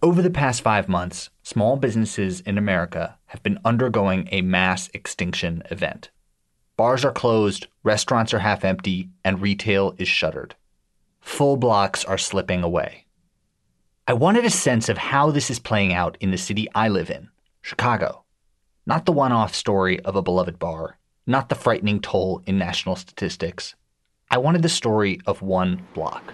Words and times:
Over 0.00 0.22
the 0.22 0.30
past 0.30 0.62
five 0.62 0.88
months, 0.88 1.28
small 1.42 1.76
businesses 1.76 2.40
in 2.42 2.56
America 2.56 3.18
have 3.26 3.42
been 3.42 3.58
undergoing 3.64 4.28
a 4.30 4.42
mass 4.42 4.88
extinction 4.94 5.64
event. 5.72 6.10
Bars 6.76 7.04
are 7.04 7.10
closed, 7.10 7.66
restaurants 7.82 8.32
are 8.32 8.38
half 8.38 8.64
empty, 8.64 9.08
and 9.24 9.42
retail 9.42 9.96
is 9.98 10.06
shuttered. 10.06 10.54
Full 11.20 11.56
blocks 11.56 12.04
are 12.04 12.16
slipping 12.16 12.62
away. 12.62 13.06
I 14.06 14.12
wanted 14.12 14.44
a 14.44 14.50
sense 14.50 14.88
of 14.88 14.98
how 14.98 15.32
this 15.32 15.50
is 15.50 15.58
playing 15.58 15.92
out 15.92 16.16
in 16.20 16.30
the 16.30 16.38
city 16.38 16.68
I 16.76 16.86
live 16.86 17.10
in, 17.10 17.30
Chicago. 17.60 18.22
Not 18.86 19.04
the 19.04 19.10
one 19.10 19.32
off 19.32 19.52
story 19.52 19.98
of 20.04 20.14
a 20.14 20.22
beloved 20.22 20.60
bar, 20.60 20.96
not 21.26 21.48
the 21.48 21.56
frightening 21.56 22.00
toll 22.00 22.40
in 22.46 22.56
national 22.56 22.94
statistics. 22.94 23.74
I 24.30 24.38
wanted 24.38 24.62
the 24.62 24.68
story 24.68 25.20
of 25.26 25.42
one 25.42 25.82
block. 25.92 26.32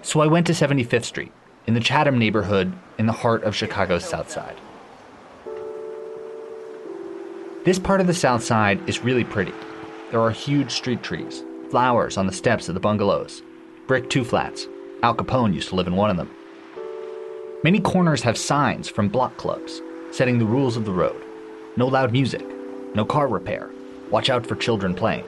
So 0.00 0.20
I 0.20 0.26
went 0.26 0.46
to 0.46 0.54
75th 0.54 1.04
Street 1.04 1.32
in 1.66 1.74
the 1.74 1.80
Chatham 1.80 2.18
neighborhood 2.18 2.72
in 2.98 3.06
the 3.06 3.12
heart 3.12 3.44
of 3.44 3.54
Chicago's 3.54 4.04
South 4.04 4.30
Side. 4.30 4.56
This 7.64 7.78
part 7.78 8.00
of 8.00 8.06
the 8.06 8.14
South 8.14 8.42
Side 8.42 8.80
is 8.88 9.04
really 9.04 9.24
pretty. 9.24 9.52
There 10.10 10.20
are 10.20 10.30
huge 10.30 10.72
street 10.72 11.02
trees, 11.02 11.44
flowers 11.70 12.16
on 12.16 12.26
the 12.26 12.32
steps 12.32 12.68
of 12.68 12.74
the 12.74 12.80
bungalows, 12.80 13.42
brick 13.86 14.08
two 14.08 14.24
flats. 14.24 14.66
Al 15.02 15.14
Capone 15.14 15.54
used 15.54 15.68
to 15.68 15.74
live 15.74 15.86
in 15.86 15.96
one 15.96 16.10
of 16.10 16.16
them. 16.16 16.30
Many 17.62 17.80
corners 17.80 18.22
have 18.22 18.38
signs 18.38 18.88
from 18.88 19.08
block 19.08 19.36
clubs 19.36 19.82
setting 20.12 20.38
the 20.38 20.46
rules 20.46 20.76
of 20.76 20.84
the 20.84 20.92
road 20.92 21.22
no 21.76 21.86
loud 21.86 22.12
music, 22.12 22.44
no 22.94 23.04
car 23.04 23.28
repair, 23.28 23.70
watch 24.10 24.28
out 24.28 24.44
for 24.44 24.56
children 24.56 24.94
playing. 24.94 25.24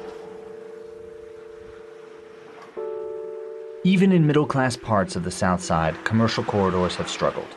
Even 3.84 4.12
in 4.12 4.24
middle 4.24 4.46
class 4.46 4.76
parts 4.76 5.16
of 5.16 5.24
the 5.24 5.30
South 5.32 5.60
Side, 5.60 6.04
commercial 6.04 6.44
corridors 6.44 6.94
have 6.94 7.08
struggled. 7.08 7.56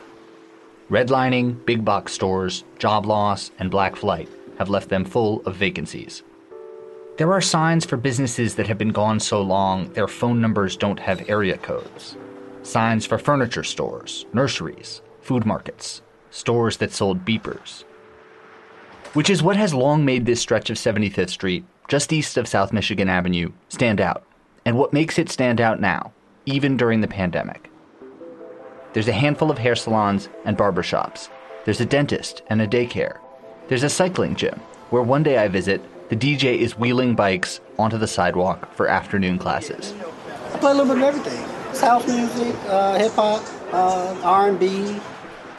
Redlining, 0.90 1.64
big 1.64 1.84
box 1.84 2.12
stores, 2.14 2.64
job 2.80 3.06
loss, 3.06 3.52
and 3.60 3.70
black 3.70 3.94
flight 3.94 4.28
have 4.58 4.68
left 4.68 4.88
them 4.88 5.04
full 5.04 5.40
of 5.46 5.54
vacancies. 5.54 6.24
There 7.16 7.32
are 7.32 7.40
signs 7.40 7.84
for 7.84 7.96
businesses 7.96 8.56
that 8.56 8.66
have 8.66 8.76
been 8.76 8.90
gone 8.90 9.20
so 9.20 9.40
long 9.40 9.92
their 9.92 10.08
phone 10.08 10.40
numbers 10.40 10.76
don't 10.76 10.98
have 10.98 11.30
area 11.30 11.58
codes. 11.58 12.16
Signs 12.62 13.06
for 13.06 13.18
furniture 13.18 13.62
stores, 13.62 14.26
nurseries, 14.32 15.02
food 15.20 15.46
markets, 15.46 16.02
stores 16.30 16.78
that 16.78 16.92
sold 16.92 17.24
beepers. 17.24 17.84
Which 19.12 19.30
is 19.30 19.44
what 19.44 19.56
has 19.56 19.72
long 19.72 20.04
made 20.04 20.26
this 20.26 20.40
stretch 20.40 20.70
of 20.70 20.76
75th 20.76 21.30
Street, 21.30 21.64
just 21.86 22.12
east 22.12 22.36
of 22.36 22.48
South 22.48 22.72
Michigan 22.72 23.08
Avenue, 23.08 23.52
stand 23.68 24.00
out, 24.00 24.24
and 24.64 24.76
what 24.76 24.92
makes 24.92 25.16
it 25.16 25.30
stand 25.30 25.60
out 25.60 25.80
now, 25.80 26.12
even 26.46 26.76
during 26.76 27.00
the 27.00 27.08
pandemic. 27.08 27.70
There's 28.92 29.08
a 29.08 29.12
handful 29.12 29.50
of 29.50 29.58
hair 29.58 29.76
salons 29.76 30.28
and 30.44 30.56
barbershops. 30.56 31.28
There's 31.64 31.80
a 31.80 31.86
dentist 31.86 32.42
and 32.48 32.62
a 32.62 32.66
daycare. 32.66 33.18
There's 33.68 33.82
a 33.82 33.90
cycling 33.90 34.36
gym, 34.36 34.58
where 34.90 35.02
one 35.02 35.22
day 35.22 35.38
I 35.38 35.48
visit, 35.48 35.82
the 36.08 36.16
DJ 36.16 36.56
is 36.58 36.78
wheeling 36.78 37.14
bikes 37.14 37.60
onto 37.78 37.98
the 37.98 38.06
sidewalk 38.06 38.72
for 38.74 38.88
afternoon 38.88 39.38
classes. 39.38 39.92
I 40.54 40.58
play 40.58 40.70
a 40.70 40.74
little 40.74 40.94
bit 40.94 41.02
of 41.02 41.14
everything. 41.14 41.44
House 41.80 42.06
music, 42.06 42.56
uh, 42.68 42.98
hip 42.98 43.12
hop, 43.12 43.42
uh, 43.72 44.18
R&B, 44.24 44.98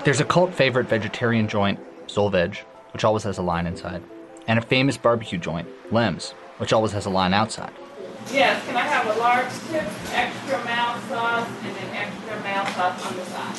there's 0.07 0.21
a 0.21 0.25
cult 0.25 0.53
favorite 0.53 0.87
vegetarian 0.87 1.49
joint, 1.49 1.79
Soul 2.09 2.29
Veg, 2.29 2.55
which 2.93 3.03
always 3.03 3.23
has 3.23 3.39
a 3.39 3.41
line 3.41 3.67
inside, 3.67 4.01
and 4.47 4.57
a 4.57 4.61
famous 4.61 4.95
barbecue 4.95 5.37
joint, 5.37 5.67
Lem's, 5.91 6.31
which 6.59 6.71
always 6.71 6.93
has 6.93 7.05
a 7.05 7.09
line 7.09 7.33
outside. 7.33 7.73
Yes, 8.31 8.65
can 8.65 8.75
I 8.75 8.81
have 8.81 9.05
a 9.15 9.19
large 9.19 9.51
tip, 9.69 9.83
extra 10.11 10.63
mild 10.65 11.01
sauce, 11.03 11.47
and 11.63 11.75
then 11.75 11.95
extra 11.95 12.39
mild 12.41 12.67
sauce 12.69 13.05
on 13.05 13.15
the 13.15 13.25
side? 13.25 13.55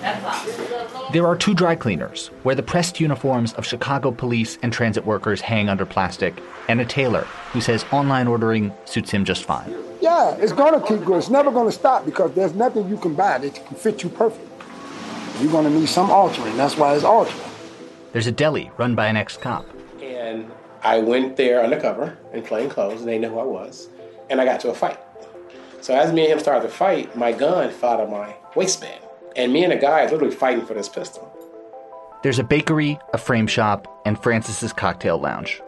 That's 0.00 0.24
all. 0.94 1.10
There 1.12 1.26
are 1.26 1.36
two 1.36 1.54
dry 1.54 1.76
cleaners 1.76 2.28
where 2.42 2.54
the 2.54 2.62
pressed 2.62 3.00
uniforms 3.00 3.52
of 3.54 3.64
Chicago 3.64 4.10
police 4.10 4.58
and 4.62 4.72
transit 4.72 5.06
workers 5.06 5.40
hang 5.40 5.68
under 5.68 5.86
plastic, 5.86 6.42
and 6.68 6.80
a 6.80 6.84
tailor 6.84 7.22
who 7.52 7.60
says 7.60 7.84
online 7.92 8.26
ordering 8.26 8.72
suits 8.84 9.10
him 9.10 9.24
just 9.24 9.44
fine. 9.44 9.72
Yeah, 10.00 10.34
it's 10.36 10.52
gonna 10.52 10.80
keep 10.80 11.04
going. 11.04 11.20
It's 11.20 11.30
never 11.30 11.52
gonna 11.52 11.72
stop 11.72 12.04
because 12.04 12.32
there's 12.32 12.54
nothing 12.54 12.88
you 12.88 12.96
can 12.96 13.14
buy 13.14 13.38
that 13.38 13.54
can 13.54 13.76
fit 13.76 14.02
you 14.02 14.08
perfect 14.08 14.52
you're 15.42 15.50
going 15.50 15.64
to 15.64 15.70
need 15.70 15.88
some 15.88 16.10
altering. 16.10 16.56
That's 16.56 16.76
why 16.76 16.94
it's 16.94 17.04
altering. 17.04 17.50
There's 18.12 18.26
a 18.26 18.32
deli 18.32 18.70
run 18.76 18.94
by 18.94 19.06
an 19.06 19.16
ex 19.16 19.36
cop. 19.36 19.66
And 20.00 20.50
I 20.84 20.98
went 20.98 21.36
there 21.36 21.62
undercover 21.62 22.18
in 22.32 22.42
plain 22.42 22.68
clothes, 22.68 23.00
and 23.00 23.08
they 23.08 23.18
knew 23.18 23.28
who 23.28 23.38
I 23.38 23.44
was. 23.44 23.88
And 24.28 24.40
I 24.40 24.44
got 24.44 24.58
to 24.60 24.70
a 24.70 24.74
fight. 24.74 24.98
So 25.80 25.94
as 25.94 26.12
me 26.12 26.22
and 26.22 26.32
him 26.32 26.38
started 26.40 26.62
to 26.62 26.74
fight, 26.74 27.16
my 27.16 27.30
gun 27.30 27.70
fell 27.70 27.90
out 27.90 28.00
of 28.00 28.10
my 28.10 28.34
waistband. 28.56 29.00
And 29.36 29.52
me 29.52 29.62
and 29.62 29.72
the 29.72 29.76
guy 29.76 30.02
is 30.02 30.10
literally 30.10 30.34
fighting 30.34 30.66
for 30.66 30.74
this 30.74 30.88
pistol. 30.88 31.32
There's 32.24 32.40
a 32.40 32.44
bakery, 32.44 32.98
a 33.12 33.18
frame 33.18 33.46
shop, 33.46 34.02
and 34.04 34.20
Francis's 34.20 34.72
Cocktail 34.72 35.18
Lounge. 35.18 35.62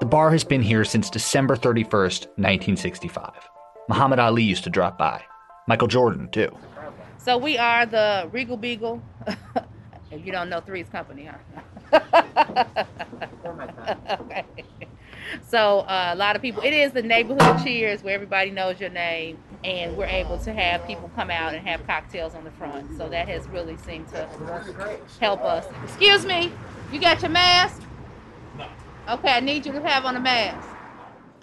The 0.00 0.06
bar 0.06 0.30
has 0.32 0.44
been 0.44 0.62
here 0.62 0.84
since 0.84 1.08
December 1.08 1.56
31st, 1.56 2.26
1965. 2.36 3.30
Muhammad 3.88 4.18
Ali 4.18 4.42
used 4.42 4.64
to 4.64 4.70
drop 4.70 4.98
by. 4.98 5.22
Michael 5.68 5.88
Jordan, 5.88 6.28
too. 6.30 6.50
So 7.18 7.38
we 7.38 7.56
are 7.58 7.86
the 7.86 8.28
Regal 8.32 8.56
Beagle. 8.56 9.00
if 10.14 10.26
you 10.26 10.32
don't 10.32 10.48
know 10.48 10.60
Three's 10.60 10.88
Company, 10.88 11.28
huh? 11.28 11.36
okay. 14.20 14.44
So 15.48 15.80
uh, 15.80 16.10
a 16.12 16.16
lot 16.16 16.36
of 16.36 16.42
people, 16.42 16.62
it 16.62 16.72
is 16.72 16.92
the 16.92 17.02
neighborhood 17.02 17.62
cheers 17.64 18.02
where 18.02 18.14
everybody 18.14 18.50
knows 18.50 18.80
your 18.80 18.90
name, 18.90 19.38
and 19.62 19.96
we're 19.96 20.06
able 20.06 20.38
to 20.38 20.52
have 20.52 20.86
people 20.86 21.10
come 21.14 21.30
out 21.30 21.54
and 21.54 21.66
have 21.66 21.86
cocktails 21.86 22.34
on 22.34 22.44
the 22.44 22.50
front. 22.52 22.96
So 22.96 23.08
that 23.08 23.28
has 23.28 23.46
really 23.48 23.76
seemed 23.78 24.08
to 24.08 24.28
help 25.20 25.42
us. 25.42 25.66
Excuse 25.84 26.24
me, 26.24 26.52
you 26.92 27.00
got 27.00 27.22
your 27.22 27.30
mask? 27.30 27.82
No. 28.56 28.66
Okay, 29.08 29.32
I 29.32 29.40
need 29.40 29.66
you 29.66 29.72
to 29.72 29.80
have 29.82 30.04
on 30.04 30.16
a 30.16 30.20
mask. 30.20 30.68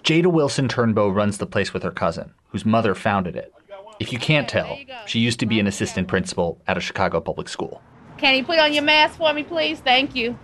Jada 0.04 0.26
Wilson 0.26 0.68
Turnbow 0.68 1.14
runs 1.14 1.38
the 1.38 1.46
place 1.46 1.72
with 1.72 1.82
her 1.82 1.90
cousin, 1.92 2.32
whose 2.48 2.64
mother 2.64 2.94
founded 2.94 3.36
it. 3.36 3.52
If 4.00 4.12
you 4.12 4.18
can't 4.18 4.48
tell, 4.48 4.78
she 5.06 5.20
used 5.20 5.38
to 5.40 5.46
be 5.46 5.60
an 5.60 5.66
assistant 5.66 6.08
principal 6.08 6.60
at 6.66 6.76
a 6.76 6.80
Chicago 6.80 7.20
public 7.20 7.48
school. 7.48 7.80
Can 8.22 8.36
you 8.36 8.44
put 8.44 8.60
on 8.60 8.72
your 8.72 8.84
mask 8.84 9.16
for 9.16 9.34
me, 9.34 9.42
please? 9.42 9.80
Thank 9.80 10.14
you 10.14 10.38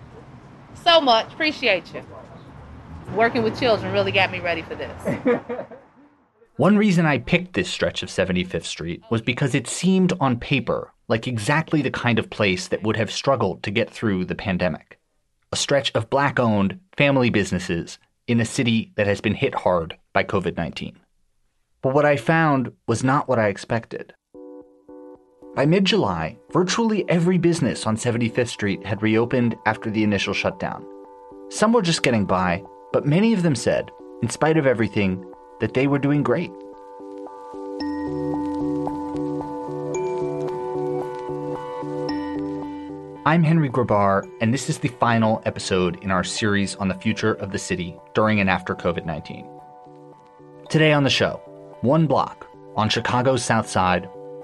so 0.82 1.00
much. 1.00 1.32
Appreciate 1.32 1.94
you. 1.94 2.02
Working 3.14 3.44
with 3.44 3.56
children 3.56 3.92
really 3.92 4.10
got 4.10 4.32
me 4.32 4.40
ready 4.40 4.62
for 4.62 4.74
this. 4.74 5.38
One 6.56 6.76
reason 6.76 7.06
I 7.06 7.18
picked 7.18 7.52
this 7.52 7.70
stretch 7.70 8.02
of 8.02 8.08
75th 8.08 8.64
Street 8.64 9.04
was 9.12 9.22
because 9.22 9.54
it 9.54 9.68
seemed 9.68 10.12
on 10.18 10.40
paper 10.40 10.92
like 11.06 11.28
exactly 11.28 11.80
the 11.80 11.92
kind 11.92 12.18
of 12.18 12.30
place 12.30 12.66
that 12.66 12.82
would 12.82 12.96
have 12.96 13.12
struggled 13.12 13.62
to 13.62 13.70
get 13.70 13.88
through 13.88 14.24
the 14.24 14.34
pandemic. 14.34 14.98
A 15.52 15.56
stretch 15.56 15.92
of 15.94 16.10
black 16.10 16.40
owned 16.40 16.80
family 16.96 17.30
businesses 17.30 18.00
in 18.26 18.40
a 18.40 18.44
city 18.44 18.90
that 18.96 19.06
has 19.06 19.20
been 19.20 19.34
hit 19.34 19.54
hard 19.54 19.96
by 20.12 20.24
COVID 20.24 20.56
19. 20.56 20.98
But 21.80 21.94
what 21.94 22.04
I 22.04 22.16
found 22.16 22.72
was 22.88 23.04
not 23.04 23.28
what 23.28 23.38
I 23.38 23.46
expected. 23.46 24.14
By 25.58 25.66
mid 25.66 25.84
July, 25.86 26.38
virtually 26.52 27.04
every 27.10 27.36
business 27.36 27.84
on 27.84 27.96
75th 27.96 28.46
Street 28.46 28.86
had 28.86 29.02
reopened 29.02 29.56
after 29.66 29.90
the 29.90 30.04
initial 30.04 30.32
shutdown. 30.32 30.86
Some 31.48 31.72
were 31.72 31.82
just 31.82 32.04
getting 32.04 32.26
by, 32.26 32.62
but 32.92 33.06
many 33.06 33.32
of 33.32 33.42
them 33.42 33.56
said, 33.56 33.90
in 34.22 34.30
spite 34.30 34.56
of 34.56 34.68
everything, 34.68 35.28
that 35.58 35.74
they 35.74 35.88
were 35.88 35.98
doing 35.98 36.22
great. 36.22 36.52
I'm 43.26 43.42
Henry 43.42 43.68
Grabar, 43.68 44.30
and 44.40 44.54
this 44.54 44.70
is 44.70 44.78
the 44.78 44.94
final 45.00 45.42
episode 45.44 46.00
in 46.04 46.12
our 46.12 46.22
series 46.22 46.76
on 46.76 46.86
the 46.86 46.94
future 46.94 47.34
of 47.34 47.50
the 47.50 47.58
city 47.58 47.98
during 48.14 48.38
and 48.38 48.48
after 48.48 48.76
COVID 48.76 49.04
19. 49.04 49.44
Today 50.68 50.92
on 50.92 51.02
the 51.02 51.10
show, 51.10 51.40
one 51.80 52.06
block 52.06 52.46
on 52.76 52.88
Chicago's 52.88 53.44
South 53.44 53.68
Side 53.68 54.08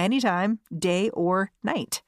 anytime, 0.00 0.58
day 0.76 1.10
or 1.10 1.52
night. 1.62 2.02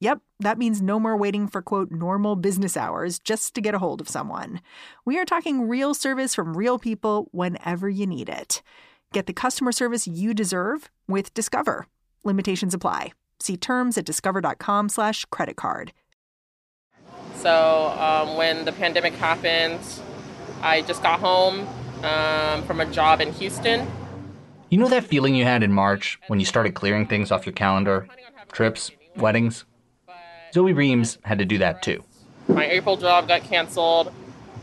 Yep, 0.00 0.20
that 0.40 0.58
means 0.58 0.82
no 0.82 0.98
more 0.98 1.16
waiting 1.16 1.46
for 1.46 1.62
quote 1.62 1.90
normal 1.92 2.34
business 2.34 2.76
hours 2.76 3.18
just 3.20 3.54
to 3.54 3.60
get 3.60 3.74
a 3.74 3.78
hold 3.78 4.00
of 4.00 4.08
someone. 4.08 4.60
We 5.04 5.18
are 5.18 5.24
talking 5.24 5.68
real 5.68 5.94
service 5.94 6.34
from 6.34 6.56
real 6.56 6.78
people 6.78 7.28
whenever 7.30 7.88
you 7.88 8.06
need 8.06 8.28
it. 8.28 8.62
Get 9.12 9.26
the 9.26 9.32
customer 9.32 9.70
service 9.70 10.08
you 10.08 10.34
deserve 10.34 10.90
with 11.06 11.32
Discover. 11.34 11.86
Limitations 12.24 12.74
apply. 12.74 13.12
See 13.38 13.56
terms 13.56 13.98
at 13.98 14.04
discover.com 14.04 14.88
slash 14.88 15.24
credit 15.26 15.56
card. 15.56 15.92
So 17.34 17.94
um, 17.98 18.36
when 18.36 18.64
the 18.64 18.72
pandemic 18.72 19.14
happened, 19.14 19.80
I 20.62 20.82
just 20.82 21.02
got 21.02 21.20
home 21.20 21.66
um, 22.02 22.62
from 22.64 22.80
a 22.80 22.86
job 22.86 23.20
in 23.20 23.32
Houston. 23.34 23.86
You 24.72 24.78
know 24.78 24.88
that 24.88 25.04
feeling 25.04 25.34
you 25.34 25.44
had 25.44 25.62
in 25.62 25.70
March 25.70 26.18
when 26.28 26.40
you 26.40 26.46
started 26.46 26.72
clearing 26.72 27.06
things 27.06 27.30
off 27.30 27.44
your 27.44 27.52
calendar? 27.52 28.08
Trips, 28.52 28.90
weddings? 29.16 29.66
Zoe 30.54 30.72
Reams 30.72 31.18
had 31.24 31.38
to 31.40 31.44
do 31.44 31.58
that 31.58 31.82
too. 31.82 32.02
My 32.48 32.64
April 32.64 32.96
job 32.96 33.28
got 33.28 33.42
canceled. 33.42 34.14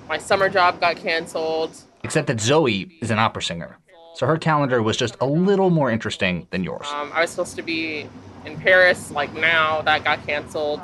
My 0.08 0.18
summer 0.18 0.50
job 0.50 0.82
got 0.82 0.96
canceled. 0.96 1.78
Except 2.04 2.26
that 2.26 2.40
Zoe 2.40 2.98
is 3.04 3.12
an 3.12 3.20
opera 3.20 3.44
singer, 3.44 3.78
so 4.16 4.26
her 4.26 4.40
calendar 4.40 4.82
was 4.82 4.98
just 4.98 5.16
a 5.22 5.28
little 5.28 5.70
more 5.70 5.92
interesting 5.92 6.48
than 6.50 6.64
yours. 6.64 6.88
Um, 6.92 7.12
I 7.14 7.22
was 7.22 7.30
supposed 7.30 7.56
to 7.58 7.62
be 7.62 8.10
in 8.46 8.58
Paris, 8.58 9.12
like 9.12 9.32
now, 9.36 9.84
that 9.84 10.04
got 10.04 10.26
canceled. 10.26 10.80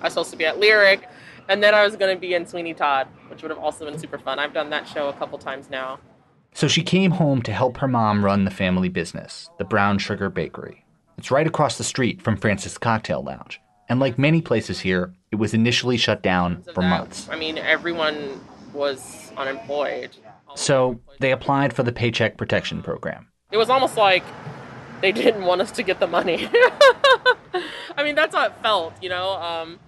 I 0.00 0.06
was 0.06 0.14
supposed 0.14 0.32
to 0.32 0.36
be 0.36 0.44
at 0.44 0.58
Lyric, 0.58 1.08
and 1.48 1.62
then 1.62 1.72
I 1.72 1.84
was 1.84 1.94
going 1.94 2.12
to 2.12 2.20
be 2.20 2.34
in 2.34 2.44
Sweeney 2.44 2.74
Todd, 2.74 3.06
which 3.28 3.42
would 3.42 3.52
have 3.52 3.60
also 3.60 3.88
been 3.88 3.96
super 3.96 4.18
fun. 4.18 4.40
I've 4.40 4.52
done 4.52 4.70
that 4.70 4.88
show 4.88 5.08
a 5.08 5.12
couple 5.12 5.38
times 5.38 5.70
now. 5.70 6.00
So 6.56 6.68
she 6.68 6.82
came 6.82 7.10
home 7.10 7.42
to 7.42 7.52
help 7.52 7.76
her 7.76 7.86
mom 7.86 8.24
run 8.24 8.46
the 8.46 8.50
family 8.50 8.88
business, 8.88 9.50
the 9.58 9.64
Brown 9.66 9.98
Sugar 9.98 10.30
Bakery. 10.30 10.86
It's 11.18 11.30
right 11.30 11.46
across 11.46 11.76
the 11.76 11.84
street 11.84 12.22
from 12.22 12.38
Francis 12.38 12.78
Cocktail 12.78 13.22
Lounge. 13.22 13.60
And 13.90 14.00
like 14.00 14.18
many 14.18 14.40
places 14.40 14.80
here, 14.80 15.12
it 15.30 15.36
was 15.36 15.52
initially 15.52 15.98
shut 15.98 16.22
down 16.22 16.62
for 16.72 16.80
that, 16.80 16.88
months. 16.88 17.28
I 17.30 17.36
mean, 17.36 17.58
everyone 17.58 18.40
was 18.72 19.30
unemployed. 19.36 20.16
So 20.54 20.98
they 21.20 21.30
applied 21.30 21.74
for 21.74 21.82
the 21.82 21.92
Paycheck 21.92 22.38
Protection 22.38 22.82
Program. 22.82 23.28
It 23.52 23.58
was 23.58 23.68
almost 23.68 23.98
like 23.98 24.24
they 25.02 25.12
didn't 25.12 25.44
want 25.44 25.60
us 25.60 25.70
to 25.72 25.82
get 25.82 26.00
the 26.00 26.06
money. 26.06 26.48
I 27.98 28.02
mean, 28.02 28.14
that's 28.14 28.34
how 28.34 28.46
it 28.46 28.54
felt, 28.62 28.94
you 29.02 29.10
know. 29.10 29.32
Um, 29.32 29.78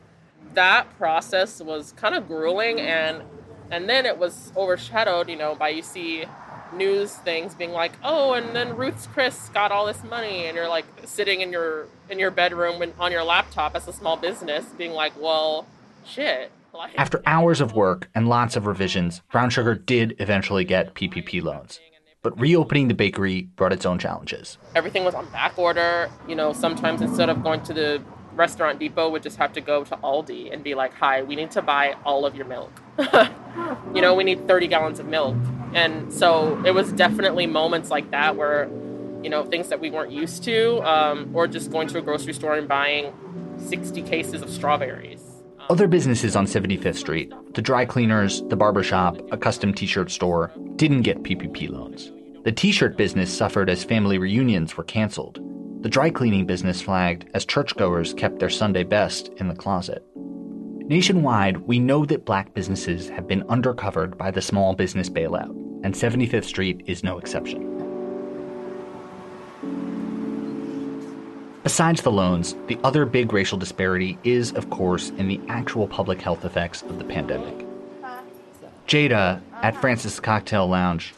that 0.53 0.99
process 0.99 1.63
was 1.63 1.93
kind 1.93 2.15
of 2.15 2.29
grueling, 2.29 2.79
and 2.79 3.23
and 3.71 3.89
then 3.89 4.05
it 4.05 4.19
was 4.19 4.53
overshadowed, 4.55 5.31
you 5.31 5.37
know, 5.37 5.55
by 5.55 5.71
you 5.71 5.83
see 5.83 6.27
news 6.73 7.13
things 7.15 7.55
being 7.55 7.73
like, 7.73 7.93
oh, 8.03 8.35
and 8.35 8.55
then 8.55 8.77
Ruth's 8.77 9.07
Chris 9.07 9.49
got 9.55 9.73
all 9.73 9.87
this 9.87 10.03
money, 10.05 10.47
and 10.47 10.57
you're 10.57 10.69
like 10.69 10.85
sitting 11.05 11.41
in 11.41 11.53
your 11.53 11.87
in 12.11 12.19
your 12.19 12.31
bedroom 12.31 12.83
and 12.83 12.93
on 12.99 13.13
your 13.13 13.25
laptop 13.25 13.75
as 13.75 13.87
a 13.89 13.93
small 13.93 14.17
business, 14.17 14.65
being 14.77 14.93
like, 14.93 15.13
well, 15.21 15.67
shit. 16.07 16.51
Like, 16.75 16.93
After 16.99 17.23
hours 17.27 17.61
of 17.61 17.73
work 17.73 18.09
and 18.15 18.29
lots 18.29 18.55
of 18.55 18.67
revisions, 18.67 19.23
Brown 19.33 19.51
Sugar 19.51 19.75
did 19.75 20.15
eventually 20.19 20.65
get 20.65 20.95
PPP 20.95 21.43
loans. 21.43 21.81
But 22.23 22.39
reopening 22.39 22.89
the 22.89 22.95
bakery 22.95 23.43
brought 23.57 23.73
its 23.73 23.87
own 23.87 23.99
challenges. 23.99 24.59
everything 24.75 25.05
was 25.05 25.15
on 25.15 25.27
back 25.31 25.59
order. 25.59 26.11
You 26.29 26.35
know, 26.35 26.53
sometimes 26.53 27.01
instead 27.01 27.31
of 27.31 27.43
going 27.43 27.63
to 27.63 27.73
the 27.73 28.03
restaurant 28.35 28.79
depot, 28.79 29.09
would 29.09 29.23
just 29.23 29.39
have 29.39 29.53
to 29.55 29.61
go 29.61 29.83
to 29.85 29.97
Aldi 29.97 30.53
and 30.53 30.63
be 30.63 30.75
like, 30.75 30.95
"Hi, 30.95 31.23
we 31.23 31.35
need 31.37 31.51
to 31.53 31.63
buy 31.63 31.97
all 32.05 32.25
of 32.27 32.35
your 32.37 32.47
milk." 32.47 32.71
you 33.95 34.01
know, 34.01 34.15
we 34.15 34.23
need 34.25 34.47
30 34.47 34.67
gallons 34.69 34.99
of 35.01 35.07
milk. 35.07 35.37
And 35.75 36.13
so 36.13 36.63
it 36.65 36.73
was 36.73 36.93
definitely 36.93 37.47
moments 37.47 37.91
like 37.91 38.11
that 38.11 38.37
where, 38.37 38.69
you 39.23 39.31
know, 39.31 39.45
things 39.45 39.69
that 39.69 39.81
we 39.81 39.91
weren't 39.91 40.13
used 40.13 40.45
to, 40.45 40.81
um, 40.89 41.31
or 41.35 41.47
just 41.47 41.71
going 41.71 41.89
to 41.89 41.99
a 41.99 42.03
grocery 42.03 42.33
store 42.33 42.55
and 42.55 42.69
buying 42.69 43.13
60 43.59 44.03
cases 44.03 44.43
of 44.43 44.51
strawberries. 44.51 45.23
Other 45.71 45.87
businesses 45.87 46.35
on 46.35 46.47
75th 46.47 46.97
Street, 46.97 47.33
the 47.53 47.61
dry 47.61 47.85
cleaners, 47.85 48.43
the 48.49 48.57
barber 48.57 48.83
shop, 48.83 49.21
a 49.31 49.37
custom 49.37 49.75
t 49.75 49.87
shirt 49.87 50.11
store, 50.11 50.51
didn't 50.77 51.03
get 51.03 51.23
PPP 51.23 51.69
loans. 51.69 52.11
The 52.45 52.53
t 52.53 52.73
shirt 52.73 52.97
business 52.97 53.37
suffered 53.37 53.69
as 53.69 53.85
family 53.85 54.17
reunions 54.17 54.77
were 54.79 54.85
canceled. 54.85 55.41
The 55.83 55.91
dry 55.91 56.09
cleaning 56.09 56.47
business 56.47 56.81
flagged 56.81 57.29
as 57.35 57.45
churchgoers 57.45 58.15
kept 58.15 58.39
their 58.39 58.49
Sunday 58.49 58.83
best 58.83 59.29
in 59.37 59.49
the 59.49 59.55
closet. 59.55 60.03
Nationwide, 60.89 61.59
we 61.59 61.79
know 61.79 62.07
that 62.07 62.25
black 62.25 62.55
businesses 62.55 63.11
have 63.11 63.29
been 63.29 63.43
undercovered 63.43 64.17
by 64.17 64.31
the 64.31 64.41
small 64.41 64.75
business 64.75 65.11
bailout, 65.11 65.51
and 65.85 65.93
75th 65.95 66.45
Street 66.45 66.83
is 66.87 67.05
no 67.05 67.19
exception. 67.19 67.63
Besides 71.63 72.01
the 72.01 72.11
loans, 72.11 72.57
the 72.69 72.79
other 72.85 73.05
big 73.05 73.35
racial 73.35 73.59
disparity 73.59 74.17
is, 74.25 74.53
of 74.53 74.71
course, 74.71 75.11
in 75.19 75.29
the 75.29 75.39
actual 75.51 75.87
public 75.87 76.23
health 76.23 76.47
effects 76.47 76.81
of 76.81 76.99
the 76.99 77.05
pandemic. 77.05 77.67
Jada, 78.87 79.43
at 79.61 79.77
Francis 79.77 80.19
Cocktail 80.19 80.67
Lounge, 80.67 81.13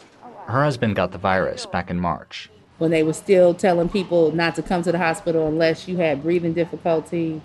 her 0.46 0.64
husband 0.64 0.96
got 0.96 1.12
the 1.12 1.18
virus 1.18 1.64
back 1.66 1.90
in 1.90 2.00
March. 2.00 2.50
when 2.78 2.90
they 2.90 3.04
were 3.04 3.12
still 3.12 3.54
telling 3.54 3.88
people 3.88 4.32
not 4.32 4.56
to 4.56 4.62
come 4.62 4.82
to 4.82 4.90
the 4.90 4.98
hospital 4.98 5.46
unless 5.46 5.86
you 5.86 5.98
had 5.98 6.22
breathing 6.22 6.54
difficulty. 6.54 7.40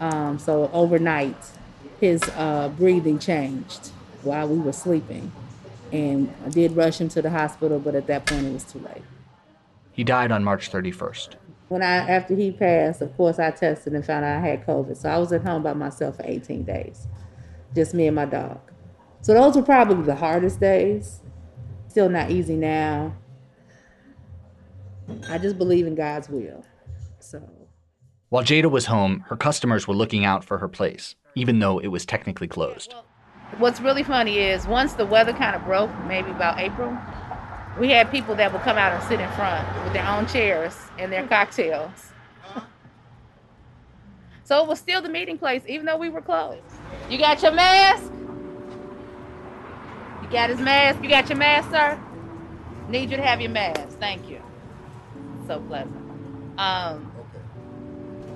Um, 0.00 0.38
so 0.38 0.70
overnight, 0.72 1.36
his 2.00 2.22
uh, 2.36 2.70
breathing 2.76 3.18
changed 3.18 3.88
while 4.22 4.48
we 4.48 4.58
were 4.58 4.72
sleeping. 4.72 5.32
And 5.92 6.32
I 6.44 6.48
did 6.48 6.76
rush 6.76 7.00
him 7.00 7.08
to 7.10 7.22
the 7.22 7.30
hospital, 7.30 7.78
but 7.78 7.94
at 7.94 8.06
that 8.06 8.26
point 8.26 8.46
it 8.46 8.52
was 8.52 8.64
too 8.64 8.78
late. 8.78 9.02
He 9.92 10.04
died 10.04 10.30
on 10.30 10.44
March 10.44 10.70
31st. 10.70 11.34
When 11.68 11.82
I 11.82 11.96
after 12.08 12.34
he 12.34 12.50
passed, 12.50 13.00
of 13.00 13.16
course 13.16 13.38
I 13.38 13.50
tested 13.50 13.92
and 13.92 14.04
found 14.04 14.24
out 14.24 14.38
I 14.38 14.40
had 14.40 14.66
COVID. 14.66 14.96
So 14.96 15.08
I 15.08 15.18
was 15.18 15.32
at 15.32 15.42
home 15.42 15.62
by 15.62 15.72
myself 15.72 16.16
for 16.16 16.24
18 16.24 16.64
days. 16.64 17.06
Just 17.74 17.94
me 17.94 18.06
and 18.06 18.16
my 18.16 18.24
dog. 18.24 18.60
So 19.20 19.34
those 19.34 19.54
were 19.54 19.62
probably 19.62 20.04
the 20.04 20.16
hardest 20.16 20.58
days. 20.58 21.20
Still 21.88 22.08
not 22.08 22.30
easy 22.30 22.56
now. 22.56 23.14
I 25.28 25.38
just 25.38 25.58
believe 25.58 25.86
in 25.86 25.94
God's 25.94 26.28
will. 26.28 26.64
So 27.18 27.48
While 28.30 28.44
Jada 28.44 28.70
was 28.70 28.86
home, 28.86 29.24
her 29.28 29.36
customers 29.36 29.86
were 29.86 29.94
looking 29.94 30.24
out 30.24 30.44
for 30.44 30.58
her 30.58 30.68
place, 30.68 31.14
even 31.34 31.58
though 31.58 31.78
it 31.78 31.88
was 31.88 32.04
technically 32.04 32.48
closed. 32.48 32.94
what's 33.58 33.80
really 33.80 34.02
funny 34.02 34.38
is 34.38 34.66
once 34.66 34.94
the 34.94 35.06
weather 35.06 35.32
kind 35.32 35.56
of 35.56 35.64
broke, 35.64 35.90
maybe 36.06 36.30
about 36.30 36.58
April, 36.58 36.96
we 37.78 37.90
had 37.90 38.10
people 38.10 38.34
that 38.36 38.52
would 38.52 38.62
come 38.62 38.76
out 38.76 38.92
and 38.92 39.02
sit 39.04 39.20
in 39.20 39.30
front 39.32 39.66
with 39.84 39.92
their 39.92 40.06
own 40.06 40.26
chairs 40.26 40.76
and 40.98 41.12
their 41.12 41.26
cocktails. 41.26 42.12
so 44.44 44.62
it 44.62 44.68
was 44.68 44.78
still 44.78 45.00
the 45.00 45.08
meeting 45.08 45.38
place, 45.38 45.62
even 45.66 45.86
though 45.86 45.96
we 45.96 46.08
were 46.08 46.20
closed. 46.20 46.62
You 47.08 47.18
got 47.18 47.42
your 47.42 47.52
mask? 47.52 48.10
You 50.22 50.28
got 50.30 50.50
his 50.50 50.60
mask? 50.60 51.02
You 51.02 51.08
got 51.08 51.28
your 51.28 51.38
mask, 51.38 51.70
sir? 51.70 51.98
Need 52.88 53.10
you 53.10 53.16
to 53.16 53.22
have 53.22 53.40
your 53.40 53.50
mask. 53.50 53.98
Thank 53.98 54.28
you. 54.28 54.40
So 55.46 55.60
pleasant. 55.60 55.96
Um, 56.58 57.09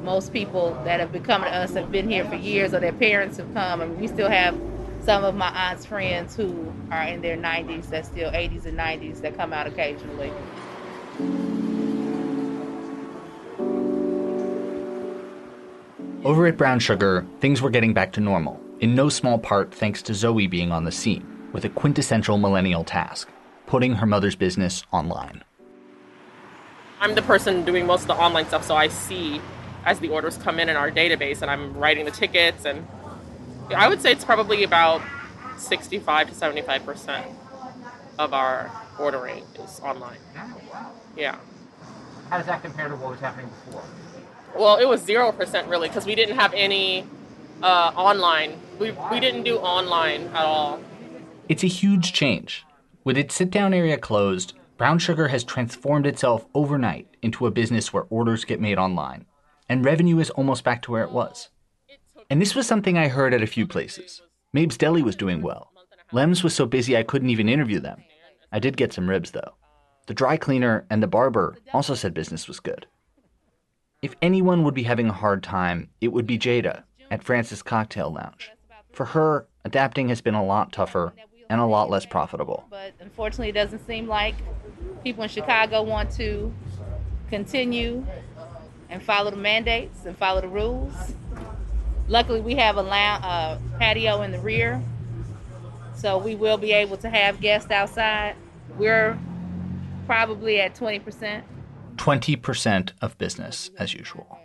most 0.05 0.33
people 0.33 0.79
that 0.85 1.01
have 1.01 1.11
been 1.11 1.25
coming 1.25 1.51
to 1.51 1.57
us 1.57 1.75
have 1.75 1.91
been 1.91 2.09
here 2.09 2.25
for 2.27 2.37
years 2.37 2.75
or 2.75 2.81
their 2.81 2.93
parents 2.93 3.39
have 3.39 3.53
come. 3.55 3.81
I 3.81 3.87
mean, 3.87 3.99
we 3.99 4.07
still 4.07 4.29
have 4.29 4.55
some 5.03 5.25
of 5.25 5.35
my 5.35 5.49
aunt's 5.49 5.87
friends 5.87 6.37
who 6.37 6.73
are 6.91 7.03
in 7.03 7.23
their 7.23 7.37
90s, 7.37 7.89
that's 7.89 8.09
still 8.09 8.31
80s 8.31 8.67
and 8.67 8.79
90s, 8.79 9.21
that 9.23 9.37
come 9.37 9.53
out 9.53 9.67
occasionally. 9.67 10.31
Over 16.25 16.47
at 16.47 16.57
Brown 16.57 16.79
Sugar, 16.79 17.27
things 17.41 17.61
were 17.61 17.71
getting 17.71 17.93
back 17.93 18.13
to 18.13 18.21
normal, 18.21 18.61
in 18.81 18.95
no 18.95 19.09
small 19.09 19.39
part 19.39 19.75
thanks 19.75 20.03
to 20.03 20.15
Zoe 20.15 20.47
being 20.47 20.71
on 20.73 20.85
the 20.85 20.93
scene 20.93 21.27
with 21.53 21.65
a 21.65 21.69
quintessential 21.69 22.39
millennial 22.39 22.85
task 22.85 23.29
putting 23.67 23.95
her 23.95 24.07
mother's 24.07 24.37
business 24.37 24.85
online. 24.93 25.43
I'm 27.01 27.15
the 27.15 27.23
person 27.23 27.65
doing 27.65 27.87
most 27.87 28.03
of 28.03 28.09
the 28.09 28.15
online 28.15 28.47
stuff, 28.47 28.65
so 28.65 28.77
I 28.77 28.89
see 28.89 29.41
as 29.85 30.01
the 30.01 30.09
orders 30.09 30.37
come 30.37 30.59
in 30.59 30.69
in 30.69 30.77
our 30.77 30.91
database, 30.91 31.43
and 31.43 31.51
I'm 31.51 31.75
writing 31.77 32.05
the 32.05 32.11
tickets. 32.11 32.65
And 32.65 32.87
I 33.75 33.89
would 33.89 34.01
say 34.01 34.13
it's 34.13 34.25
probably 34.25 34.65
about 34.65 35.03
65 35.59 36.31
to 36.31 36.35
75 36.35 36.85
percent 36.85 37.27
of 38.19 38.33
our 38.33 38.71
ordering 38.99 39.45
is 39.63 39.81
online. 39.81 40.19
Yeah. 41.17 41.37
How 42.31 42.39
does 42.39 42.47
that 42.47 42.63
compare 42.63 42.89
to 42.89 42.97
what 42.97 43.11
was 43.11 43.21
happening 43.21 43.51
before? 43.67 43.83
Well, 44.57 44.77
it 44.77 44.87
was 44.87 45.03
zero 45.03 45.33
percent 45.33 45.69
really 45.69 45.89
because 45.89 46.07
we 46.07 46.15
didn't 46.15 46.37
have 46.37 46.55
any 46.55 47.07
uh, 47.63 47.93
online. 47.97 48.61
We 48.79 48.93
we 49.11 49.21
didn't 49.21 49.43
do 49.43 49.57
online 49.57 50.29
at 50.29 50.45
all. 50.45 50.81
It's 51.49 51.65
a 51.65 51.69
huge 51.69 52.13
change. 52.13 52.65
With 53.05 53.19
its 53.19 53.35
sit 53.35 53.51
down 53.51 53.75
area 53.75 53.99
closed, 53.99 54.55
Brown 54.79 54.99
Sugar 54.99 55.29
has 55.29 55.45
transformed 55.45 56.07
itself 56.07 56.47
overnight 56.55 57.07
into 57.23 57.47
a 57.47 57.51
business 57.51 57.93
where 57.93 58.05
orders 58.09 58.45
get 58.45 58.61
made 58.61 58.79
online. 58.79 59.27
And 59.75 59.85
revenue 59.85 60.21
is 60.21 60.31
almost 60.31 60.63
back 60.63 60.83
to 60.83 60.93
where 60.93 61.03
it 61.03 61.11
was. 61.11 61.49
And 62.31 62.41
this 62.41 62.55
was 62.55 62.65
something 62.65 62.97
I 62.97 63.09
heard 63.09 63.35
at 63.35 63.43
a 63.43 63.47
few 63.49 63.67
places. 63.67 64.23
Mabe's 64.53 64.77
Deli 64.77 65.03
was 65.03 65.17
doing 65.17 65.43
well. 65.43 65.73
Lem's 66.13 66.45
was 66.45 66.55
so 66.55 66.65
busy 66.65 66.97
I 66.97 67.03
couldn't 67.03 67.31
even 67.31 67.49
interview 67.49 67.81
them. 67.81 68.05
I 68.53 68.61
did 68.61 68.77
get 68.77 68.93
some 68.93 69.11
ribs, 69.11 69.33
though. 69.33 69.57
The 70.07 70.15
dry 70.15 70.37
cleaner 70.37 70.87
and 70.91 71.03
the 71.03 71.09
barber 71.09 71.57
also 71.73 71.97
said 71.97 72.15
business 72.15 72.47
was 72.47 72.61
good. 72.61 72.87
If 74.01 74.15
anyone 74.23 74.63
would 74.63 74.75
be 74.75 74.85
having 74.85 75.09
a 75.09 75.13
hard 75.13 75.43
time, 75.43 75.91
it 76.01 76.13
would 76.13 76.25
be 76.25 76.39
Jada 76.39 76.85
at 77.11 77.25
Francis 77.25 77.61
Cocktail 77.61 78.13
Lounge. 78.13 78.53
For 78.93 79.07
her, 79.07 79.49
adapting 79.65 80.09
has 80.09 80.21
been 80.21 80.35
a 80.35 80.45
lot 80.45 80.73
tougher 80.73 81.15
and 81.51 81.61
a 81.61 81.67
lot 81.67 81.91
less 81.91 82.07
profitable. 82.07 82.65
But 82.71 82.93
unfortunately, 83.01 83.49
it 83.49 83.55
doesn't 83.55 83.85
seem 83.89 84.07
like 84.07 84.37
people 85.03 85.25
in 85.25 85.29
Chicago 85.29 85.83
want 85.83 86.13
to 86.13 86.55
continue 87.29 88.07
and 88.95 89.03
follow 89.03 89.29
the 89.29 89.37
mandates 89.37 90.07
and 90.07 90.17
follow 90.17 90.41
the 90.41 90.49
rules. 90.49 90.95
Luckily, 92.07 92.41
we 92.41 92.55
have 92.55 92.77
a 92.77 92.83
uh, 92.83 93.59
patio 93.81 94.23
in 94.23 94.31
the 94.31 94.39
rear, 94.39 94.81
so 95.97 96.17
we 96.17 96.37
will 96.37 96.59
be 96.59 96.73
able 96.73 96.97
to 96.99 97.11
have 97.11 97.41
guests 97.41 97.73
outside. 97.73 98.37
We're 98.79 99.19
probably 100.07 100.61
at 100.61 100.77
20%. 100.77 101.43
20% 101.97 102.93
of 103.01 103.19
business, 103.19 103.71
as 103.79 103.95
usual. 103.95 104.39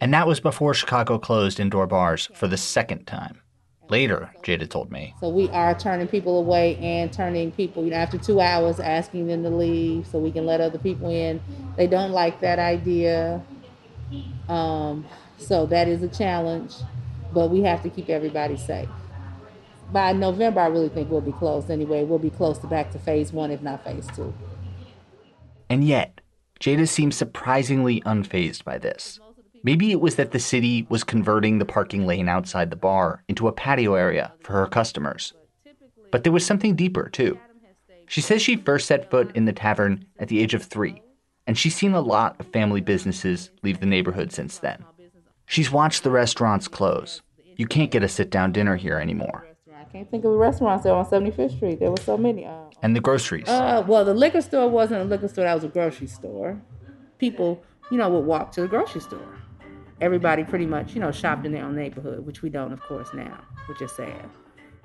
And 0.00 0.14
that 0.14 0.26
was 0.26 0.40
before 0.40 0.72
Chicago 0.72 1.18
closed 1.18 1.60
indoor 1.60 1.86
bars 1.86 2.30
for 2.34 2.48
the 2.48 2.56
second 2.56 3.06
time. 3.06 3.42
Later, 3.90 4.30
Jada 4.42 4.68
told 4.68 4.90
me. 4.90 5.14
So 5.20 5.28
we 5.28 5.50
are 5.50 5.78
turning 5.78 6.08
people 6.08 6.38
away 6.38 6.76
and 6.76 7.12
turning 7.12 7.52
people, 7.52 7.84
you 7.84 7.90
know, 7.90 7.96
after 7.96 8.16
two 8.16 8.40
hours, 8.40 8.80
asking 8.80 9.26
them 9.26 9.42
to 9.42 9.50
leave 9.50 10.06
so 10.06 10.18
we 10.18 10.32
can 10.32 10.46
let 10.46 10.62
other 10.62 10.78
people 10.78 11.10
in. 11.10 11.40
They 11.76 11.86
don't 11.86 12.12
like 12.12 12.40
that 12.40 12.58
idea. 12.58 13.42
Um, 14.48 15.06
so 15.38 15.66
that 15.66 15.88
is 15.88 16.02
a 16.02 16.08
challenge, 16.08 16.74
but 17.32 17.50
we 17.50 17.62
have 17.62 17.82
to 17.82 17.90
keep 17.90 18.08
everybody 18.08 18.56
safe. 18.56 18.88
By 19.92 20.12
November, 20.12 20.60
I 20.60 20.66
really 20.66 20.88
think 20.88 21.10
we'll 21.10 21.20
be 21.20 21.32
closed 21.32 21.70
anyway. 21.70 22.04
We'll 22.04 22.18
be 22.18 22.30
close 22.30 22.58
to 22.58 22.66
back 22.66 22.90
to 22.92 22.98
phase 22.98 23.32
one, 23.32 23.50
if 23.50 23.62
not 23.62 23.84
phase 23.84 24.06
two. 24.14 24.32
And 25.68 25.84
yet, 25.84 26.20
Jada 26.60 26.88
seems 26.88 27.16
surprisingly 27.16 28.00
unfazed 28.02 28.64
by 28.64 28.78
this. 28.78 29.20
Maybe 29.62 29.92
it 29.92 30.00
was 30.00 30.16
that 30.16 30.32
the 30.32 30.38
city 30.38 30.86
was 30.88 31.04
converting 31.04 31.58
the 31.58 31.64
parking 31.64 32.06
lane 32.06 32.28
outside 32.28 32.70
the 32.70 32.76
bar 32.76 33.22
into 33.28 33.48
a 33.48 33.52
patio 33.52 33.94
area 33.94 34.32
for 34.40 34.52
her 34.52 34.66
customers. 34.66 35.32
But 36.10 36.22
there 36.22 36.32
was 36.32 36.44
something 36.44 36.76
deeper, 36.76 37.08
too. 37.08 37.38
She 38.06 38.20
says 38.20 38.42
she 38.42 38.56
first 38.56 38.86
set 38.86 39.10
foot 39.10 39.34
in 39.34 39.46
the 39.46 39.52
tavern 39.52 40.04
at 40.18 40.28
the 40.28 40.40
age 40.40 40.54
of 40.54 40.62
three, 40.62 41.02
and 41.46 41.58
she's 41.58 41.74
seen 41.74 41.92
a 41.92 42.00
lot 42.00 42.36
of 42.38 42.46
family 42.46 42.80
businesses 42.80 43.50
leave 43.62 43.80
the 43.80 43.86
neighborhood 43.86 44.32
since 44.32 44.58
then. 44.58 44.84
She's 45.46 45.70
watched 45.70 46.02
the 46.02 46.10
restaurants 46.10 46.68
close. 46.68 47.22
You 47.56 47.66
can't 47.66 47.90
get 47.90 48.02
a 48.02 48.08
sit 48.08 48.30
down 48.30 48.52
dinner 48.52 48.76
here 48.76 48.98
anymore. 48.98 49.46
I 49.72 49.84
can't 49.84 50.10
think 50.10 50.24
of 50.24 50.32
the 50.32 50.38
restaurants 50.38 50.84
there 50.84 50.94
on 50.94 51.04
75th 51.06 51.56
Street. 51.56 51.78
There 51.78 51.90
were 51.90 51.96
so 51.98 52.16
many. 52.16 52.46
Uh, 52.46 52.64
and 52.82 52.96
the 52.96 53.00
groceries. 53.00 53.48
Uh, 53.48 53.84
well, 53.86 54.04
the 54.04 54.14
liquor 54.14 54.40
store 54.40 54.68
wasn't 54.68 55.02
a 55.02 55.04
liquor 55.04 55.28
store, 55.28 55.44
that 55.44 55.54
was 55.54 55.64
a 55.64 55.68
grocery 55.68 56.08
store. 56.08 56.60
People, 57.18 57.62
you 57.90 57.98
know, 57.98 58.08
would 58.08 58.24
walk 58.24 58.50
to 58.52 58.62
the 58.62 58.68
grocery 58.68 59.00
store 59.00 59.38
everybody 60.00 60.44
pretty 60.44 60.66
much, 60.66 60.94
you 60.94 61.00
know, 61.00 61.10
shopped 61.10 61.46
in 61.46 61.52
their 61.52 61.64
own 61.64 61.74
neighborhood, 61.74 62.24
which 62.26 62.42
we 62.42 62.50
don't, 62.50 62.72
of 62.72 62.80
course, 62.82 63.08
now, 63.14 63.40
which 63.66 63.80
is 63.80 63.92
sad. 63.92 64.28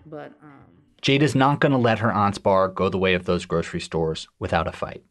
But 0.05 0.33
um, 0.41 1.21
is 1.21 1.35
not 1.35 1.59
going 1.59 1.71
to 1.71 1.77
let 1.77 1.99
her 1.99 2.11
aunt's 2.11 2.37
bar 2.37 2.67
go 2.67 2.89
the 2.89 2.97
way 2.97 3.13
of 3.13 3.25
those 3.25 3.45
grocery 3.45 3.81
stores 3.81 4.27
without 4.39 4.67
a 4.67 4.71
fight. 4.71 5.03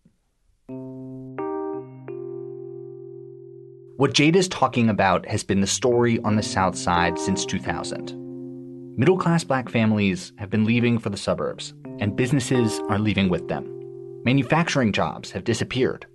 What 3.98 4.14
Jada's 4.14 4.48
talking 4.48 4.88
about 4.88 5.26
has 5.26 5.42
been 5.42 5.60
the 5.60 5.66
story 5.66 6.20
on 6.20 6.36
the 6.36 6.42
South 6.42 6.76
Side 6.76 7.18
since 7.18 7.44
2000. 7.44 8.96
Middle 8.96 9.18
class 9.18 9.44
black 9.44 9.68
families 9.68 10.32
have 10.36 10.50
been 10.50 10.64
leaving 10.64 10.98
for 10.98 11.10
the 11.10 11.16
suburbs, 11.16 11.74
and 11.98 12.16
businesses 12.16 12.80
are 12.88 12.98
leaving 12.98 13.28
with 13.28 13.48
them. 13.48 13.66
Manufacturing 14.24 14.92
jobs 14.92 15.32
have 15.32 15.44
disappeared, 15.44 16.06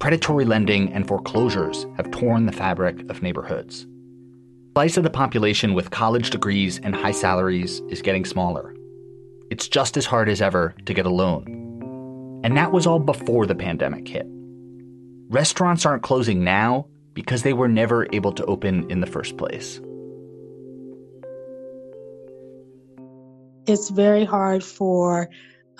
Predatory 0.00 0.46
lending 0.46 0.90
and 0.94 1.06
foreclosures 1.06 1.84
have 1.98 2.10
torn 2.10 2.46
the 2.46 2.52
fabric 2.52 3.02
of 3.10 3.22
neighborhoods. 3.22 3.86
Slice 4.74 4.96
of 4.96 5.04
the 5.04 5.10
population 5.10 5.74
with 5.74 5.90
college 5.90 6.30
degrees 6.30 6.80
and 6.82 6.96
high 6.96 7.10
salaries 7.10 7.80
is 7.90 8.00
getting 8.00 8.24
smaller. 8.24 8.74
It's 9.50 9.68
just 9.68 9.98
as 9.98 10.06
hard 10.06 10.30
as 10.30 10.40
ever 10.40 10.74
to 10.86 10.94
get 10.94 11.04
a 11.04 11.10
loan. 11.10 12.40
And 12.42 12.56
that 12.56 12.72
was 12.72 12.86
all 12.86 12.98
before 12.98 13.44
the 13.44 13.54
pandemic 13.54 14.08
hit. 14.08 14.26
Restaurants 15.28 15.84
aren't 15.84 16.02
closing 16.02 16.44
now 16.44 16.86
because 17.14 17.42
they 17.42 17.52
were 17.52 17.68
never 17.68 18.06
able 18.12 18.32
to 18.32 18.44
open 18.46 18.90
in 18.90 19.00
the 19.00 19.06
first 19.06 19.36
place. 19.36 19.80
It's 23.66 23.90
very 23.90 24.24
hard 24.24 24.64
for 24.64 25.28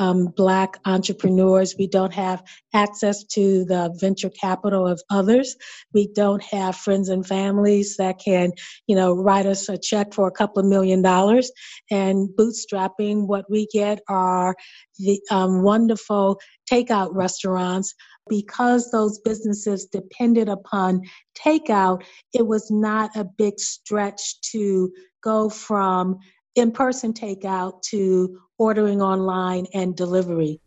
um, 0.01 0.29
Black 0.29 0.79
entrepreneurs. 0.87 1.77
We 1.79 1.87
don't 1.87 2.15
have 2.15 2.43
access 2.73 3.23
to 3.25 3.65
the 3.67 3.95
venture 4.01 4.31
capital 4.31 4.87
of 4.87 5.03
others. 5.11 5.57
We 5.93 6.09
don't 6.15 6.43
have 6.43 6.75
friends 6.75 7.11
and 7.11 7.27
families 7.27 7.97
that 7.99 8.19
can, 8.19 8.53
you 8.87 8.97
know, 8.97 9.13
write 9.13 9.45
us 9.45 9.69
a 9.69 9.77
check 9.77 10.15
for 10.15 10.27
a 10.27 10.33
couple 10.33 10.61
of 10.61 10.67
million 10.67 11.03
dollars. 11.03 11.53
And 11.91 12.31
bootstrapping, 12.31 13.27
what 13.27 13.45
we 13.51 13.67
get 13.67 14.01
are 14.09 14.57
the 14.99 15.21
um, 15.31 15.63
wonderful 15.63 16.41
takeout 16.71 17.11
restaurants 17.13 17.95
because 18.29 18.91
those 18.91 19.19
businesses 19.21 19.87
depended 19.87 20.49
upon 20.49 21.03
takeout, 21.35 22.03
it 22.33 22.47
was 22.47 22.71
not 22.71 23.11
a 23.17 23.25
big 23.25 23.59
stretch 23.59 24.41
to 24.53 24.93
go 25.23 25.49
from 25.49 26.19
in 26.55 26.73
person 26.73 27.13
takeout 27.13 27.83
to 27.83 28.39
ordering 28.59 29.01
online 29.01 29.67
and 29.73 29.97
delivery. 29.97 30.61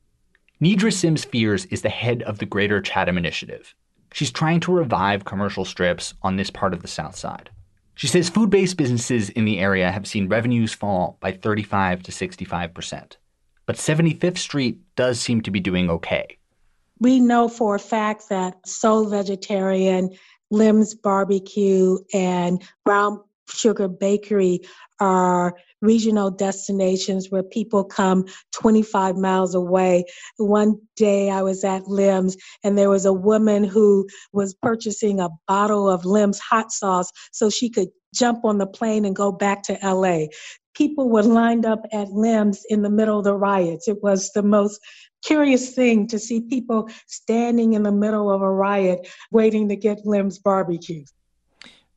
Nedra 0.62 0.94
Sims 0.94 1.26
Fears 1.26 1.66
is 1.66 1.82
the 1.82 1.90
head 1.90 2.24
of 2.24 2.38
the 2.38 2.46
Greater 2.46 2.82
Chatham 2.82 3.18
Initiative. 3.18 3.76
She's 4.14 4.32
trying 4.32 4.60
to 4.62 4.74
revive 4.74 5.26
commercial 5.26 5.66
strips 5.66 6.14
on 6.22 6.36
this 6.36 6.50
part 6.50 6.74
of 6.74 6.82
the 6.82 6.88
South 6.88 7.16
Side. 7.16 7.50
She 7.96 8.08
says 8.08 8.30
food 8.30 8.50
based 8.50 8.78
businesses 8.78 9.30
in 9.30 9.46
the 9.46 9.60
area 9.60 9.92
have 9.92 10.08
seen 10.08 10.28
revenues 10.28 10.74
fall 10.74 11.18
by 11.20 11.32
35 11.32 12.04
to 12.04 12.12
65%. 12.12 13.18
But 13.66 13.76
75th 13.76 14.38
Street 14.38 14.80
does 14.96 15.20
seem 15.20 15.42
to 15.42 15.52
be 15.52 15.60
doing 15.60 15.90
okay. 15.90 16.38
We 17.00 17.20
know 17.20 17.48
for 17.48 17.76
a 17.76 17.80
fact 17.80 18.30
that 18.30 18.68
Soul 18.68 19.06
Vegetarian, 19.10 20.12
Lem's 20.52 20.96
Barbecue, 20.96 21.98
and 22.14 22.62
Brown 22.86 23.22
Sugar 23.50 23.88
Bakery 23.88 24.62
are 25.00 25.56
regional 25.82 26.32
destinations 26.32 27.30
where 27.30 27.44
people 27.44 27.84
come 27.84 28.26
25 28.54 29.18
miles 29.18 29.54
away. 29.54 30.06
One 30.38 30.80
day 30.96 31.30
I 31.30 31.42
was 31.42 31.64
at 31.64 31.88
Lem's 31.88 32.38
and 32.64 32.78
there 32.78 32.90
was 32.90 33.06
a 33.06 33.14
woman 33.14 33.64
who 33.64 34.08
was 34.32 34.54
purchasing 34.54 35.20
a 35.20 35.30
bottle 35.48 35.90
of 35.90 36.06
Lem's 36.06 36.40
hot 36.40 36.72
sauce 36.72 37.12
so 37.32 37.50
she 37.50 37.70
could 37.70 37.90
jump 38.14 38.46
on 38.46 38.60
the 38.60 38.68
plane 38.68 39.06
and 39.06 39.16
go 39.16 39.32
back 39.32 39.64
to 39.64 39.78
LA. 39.84 40.28
People 40.74 41.10
were 41.10 41.24
lined 41.24 41.66
up 41.66 41.82
at 41.92 42.12
Lem's 42.12 42.64
in 42.70 42.82
the 42.82 42.90
middle 42.90 43.20
of 43.20 43.26
the 43.26 43.36
riots. 43.36 43.88
It 43.88 44.02
was 44.02 44.32
the 44.34 44.44
most 44.44 44.80
curious 45.24 45.74
thing 45.74 46.08
to 46.08 46.20
see 46.20 46.42
people 46.42 46.90
standing 47.08 47.74
in 47.74 47.84
the 47.84 47.92
middle 47.92 48.32
of 48.32 48.42
a 48.42 48.52
riot 48.52 49.08
waiting 49.32 49.70
to 49.70 49.76
get 49.76 50.06
Lem's 50.06 50.40
barbecue. 50.40 51.04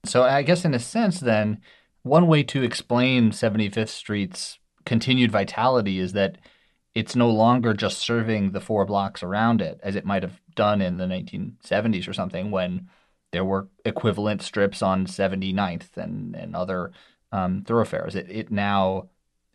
So 0.04 0.22
I 0.22 0.42
guess 0.42 0.64
in 0.64 0.74
a 0.74 0.78
sense 0.78 1.20
then 1.20 1.60
one 2.02 2.28
way 2.28 2.42
to 2.44 2.62
explain 2.62 3.32
75th 3.32 3.88
Street's 3.88 4.58
continued 4.84 5.32
vitality 5.32 5.98
is 5.98 6.12
that 6.12 6.38
it's 6.94 7.16
no 7.16 7.28
longer 7.28 7.74
just 7.74 7.98
serving 7.98 8.52
the 8.52 8.60
four 8.60 8.86
blocks 8.86 9.22
around 9.22 9.60
it 9.60 9.78
as 9.82 9.96
it 9.96 10.06
might 10.06 10.22
have 10.22 10.40
done 10.54 10.80
in 10.80 10.96
the 10.96 11.04
1970s 11.04 12.08
or 12.08 12.12
something 12.12 12.50
when 12.50 12.88
there 13.32 13.44
were 13.44 13.68
equivalent 13.84 14.40
strips 14.40 14.80
on 14.80 15.06
79th 15.06 15.96
and, 15.96 16.34
and 16.34 16.56
other 16.56 16.92
um, 17.32 17.62
thoroughfares. 17.66 18.14
It, 18.14 18.30
it 18.30 18.50
now 18.50 19.08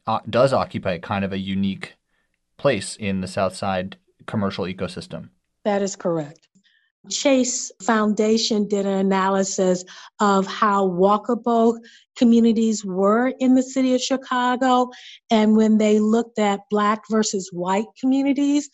uh, 0.05 0.19
does 0.29 0.53
occupy 0.53 0.99
kind 0.99 1.25
of 1.25 1.31
a 1.31 1.39
unique 1.39 1.95
place 2.61 2.95
in 2.95 3.21
the 3.21 3.27
South 3.27 3.55
Side 3.55 3.97
commercial 4.27 4.65
ecosystem. 4.65 5.29
That 5.65 5.81
is 5.81 5.95
correct. 5.95 6.47
Chase 7.09 7.71
Foundation 7.81 8.67
did 8.67 8.85
an 8.85 8.99
analysis 8.99 9.83
of 10.19 10.45
how 10.45 10.87
walkable 10.87 11.79
communities 12.15 12.85
were 12.85 13.33
in 13.39 13.55
the 13.55 13.63
city 13.63 13.95
of 13.95 14.01
Chicago. 14.01 14.91
And 15.31 15.57
when 15.57 15.79
they 15.79 15.99
looked 15.99 16.37
at 16.37 16.69
Black 16.69 17.01
versus 17.09 17.49
white 17.51 17.87
communities, 17.99 18.69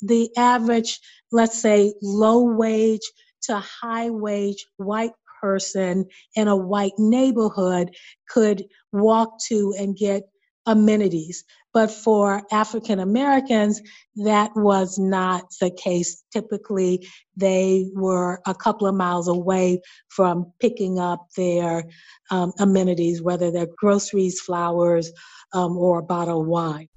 the 0.00 0.30
average, 0.36 1.00
let's 1.32 1.60
say, 1.60 1.92
low 2.00 2.40
wage 2.40 3.10
to 3.42 3.58
high 3.58 4.10
wage 4.10 4.64
white 4.76 5.10
person 5.40 6.06
in 6.36 6.46
a 6.46 6.56
white 6.56 6.96
neighborhood 6.98 7.96
could 8.28 8.64
walk 8.92 9.40
to 9.48 9.74
and 9.76 9.96
get 9.96 10.22
amenities. 10.66 11.44
But 11.74 11.90
for 11.90 12.42
African 12.52 13.00
Americans, 13.00 13.82
that 14.16 14.52
was 14.54 14.96
not 14.96 15.52
the 15.60 15.70
case. 15.70 16.22
Typically, 16.32 17.06
they 17.36 17.90
were 17.94 18.40
a 18.46 18.54
couple 18.54 18.86
of 18.86 18.94
miles 18.94 19.26
away 19.26 19.82
from 20.08 20.52
picking 20.60 21.00
up 21.00 21.26
their 21.36 21.84
um, 22.30 22.52
amenities, 22.60 23.20
whether 23.20 23.50
they're 23.50 23.66
groceries, 23.76 24.40
flowers, 24.40 25.12
um, 25.52 25.76
or 25.76 25.98
a 25.98 26.02
bottle 26.02 26.42
of 26.42 26.46
wine. 26.46 26.88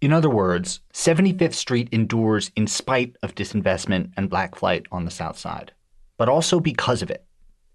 In 0.00 0.12
other 0.12 0.28
words, 0.28 0.80
75th 0.92 1.54
Street 1.54 1.88
endures 1.92 2.50
in 2.56 2.66
spite 2.66 3.16
of 3.22 3.34
disinvestment 3.34 4.12
and 4.16 4.28
black 4.28 4.54
flight 4.54 4.84
on 4.92 5.04
the 5.04 5.10
South 5.10 5.38
Side, 5.38 5.72
but 6.18 6.28
also 6.28 6.60
because 6.60 7.00
of 7.02 7.10
it. 7.10 7.24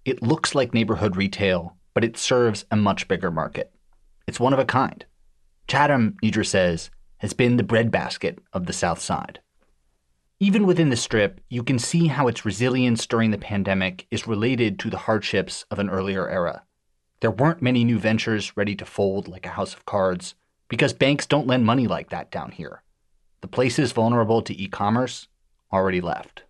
It 0.05 0.21
looks 0.21 0.53
like 0.53 0.73
neighborhood 0.73 1.15
retail, 1.15 1.75
but 1.93 2.03
it 2.03 2.17
serves 2.17 2.65
a 2.69 2.75
much 2.75 3.07
bigger 3.07 3.31
market. 3.31 3.71
It's 4.27 4.39
one 4.39 4.53
of 4.53 4.59
a 4.59 4.65
kind. 4.65 5.05
Chatham, 5.69 6.17
Nedra 6.23 6.43
says, 6.43 6.89
has 7.17 7.33
been 7.33 7.57
the 7.57 7.63
breadbasket 7.63 8.39
of 8.53 8.65
the 8.65 8.73
South 8.73 8.99
Side. 8.99 9.39
Even 10.39 10.65
within 10.65 10.89
the 10.89 10.95
strip, 10.95 11.41
you 11.47 11.61
can 11.61 11.77
see 11.77 12.07
how 12.07 12.27
its 12.27 12.43
resilience 12.43 13.05
during 13.05 13.29
the 13.29 13.37
pandemic 13.37 14.07
is 14.09 14.25
related 14.25 14.79
to 14.79 14.89
the 14.89 14.97
hardships 14.97 15.65
of 15.69 15.77
an 15.77 15.87
earlier 15.87 16.27
era. 16.27 16.63
There 17.19 17.29
weren't 17.29 17.61
many 17.61 17.83
new 17.83 17.99
ventures 17.99 18.57
ready 18.57 18.75
to 18.77 18.85
fold 18.85 19.27
like 19.27 19.45
a 19.45 19.49
house 19.49 19.75
of 19.75 19.85
cards 19.85 20.33
because 20.69 20.91
banks 20.91 21.27
don't 21.27 21.45
lend 21.45 21.67
money 21.67 21.85
like 21.85 22.09
that 22.09 22.31
down 22.31 22.49
here. 22.49 22.81
The 23.41 23.47
places 23.47 23.91
vulnerable 23.91 24.41
to 24.41 24.59
e 24.59 24.67
commerce 24.67 25.27
already 25.71 26.01
left. 26.01 26.45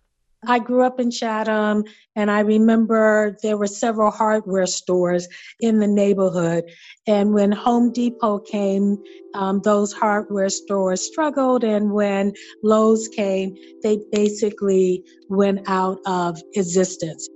I 0.46 0.58
grew 0.58 0.82
up 0.84 0.98
in 0.98 1.10
Chatham, 1.10 1.84
and 2.16 2.30
I 2.30 2.40
remember 2.40 3.36
there 3.42 3.58
were 3.58 3.66
several 3.66 4.10
hardware 4.10 4.66
stores 4.66 5.28
in 5.60 5.80
the 5.80 5.86
neighborhood. 5.86 6.64
And 7.06 7.34
when 7.34 7.52
Home 7.52 7.92
Depot 7.92 8.38
came, 8.38 8.96
um, 9.34 9.60
those 9.62 9.92
hardware 9.92 10.48
stores 10.48 11.02
struggled. 11.02 11.62
And 11.62 11.92
when 11.92 12.32
Lowe's 12.62 13.06
came, 13.08 13.54
they 13.82 14.00
basically 14.12 15.04
went 15.28 15.68
out 15.68 15.98
of 16.06 16.40
existence. 16.54 17.28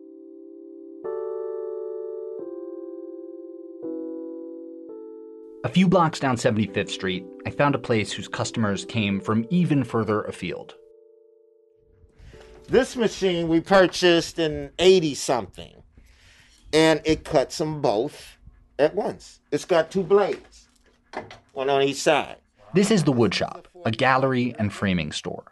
A 5.63 5.69
few 5.69 5.89
blocks 5.89 6.21
down 6.21 6.37
75th 6.37 6.91
Street, 6.91 7.25
I 7.47 7.51
found 7.51 7.75
a 7.75 7.79
place 7.79 8.13
whose 8.13 8.29
customers 8.29 8.85
came 8.85 9.21
from 9.21 9.47
even 9.51 9.85
further 9.85 10.23
afield. 10.23 10.75
This 12.69 12.97
machine 12.97 13.49
we 13.49 13.61
purchased 13.61 14.39
in 14.39 14.71
80 14.79 15.15
something, 15.15 15.83
and 16.73 17.01
it 17.05 17.25
cuts 17.25 17.59
them 17.59 17.83
both 17.83 18.39
at 18.79 18.95
once. 18.95 19.41
It's 19.53 19.67
got 19.67 19.91
two 19.91 20.03
blades, 20.03 20.69
one 21.53 21.69
on 21.69 21.83
each 21.83 22.01
side. 22.01 22.37
This 22.73 22.91
is 22.91 23.05
the 23.05 23.13
Woodshop, 23.13 23.67
a 23.85 23.91
gallery 23.91 24.55
and 24.59 24.73
framing 24.73 25.13
store. 25.13 25.45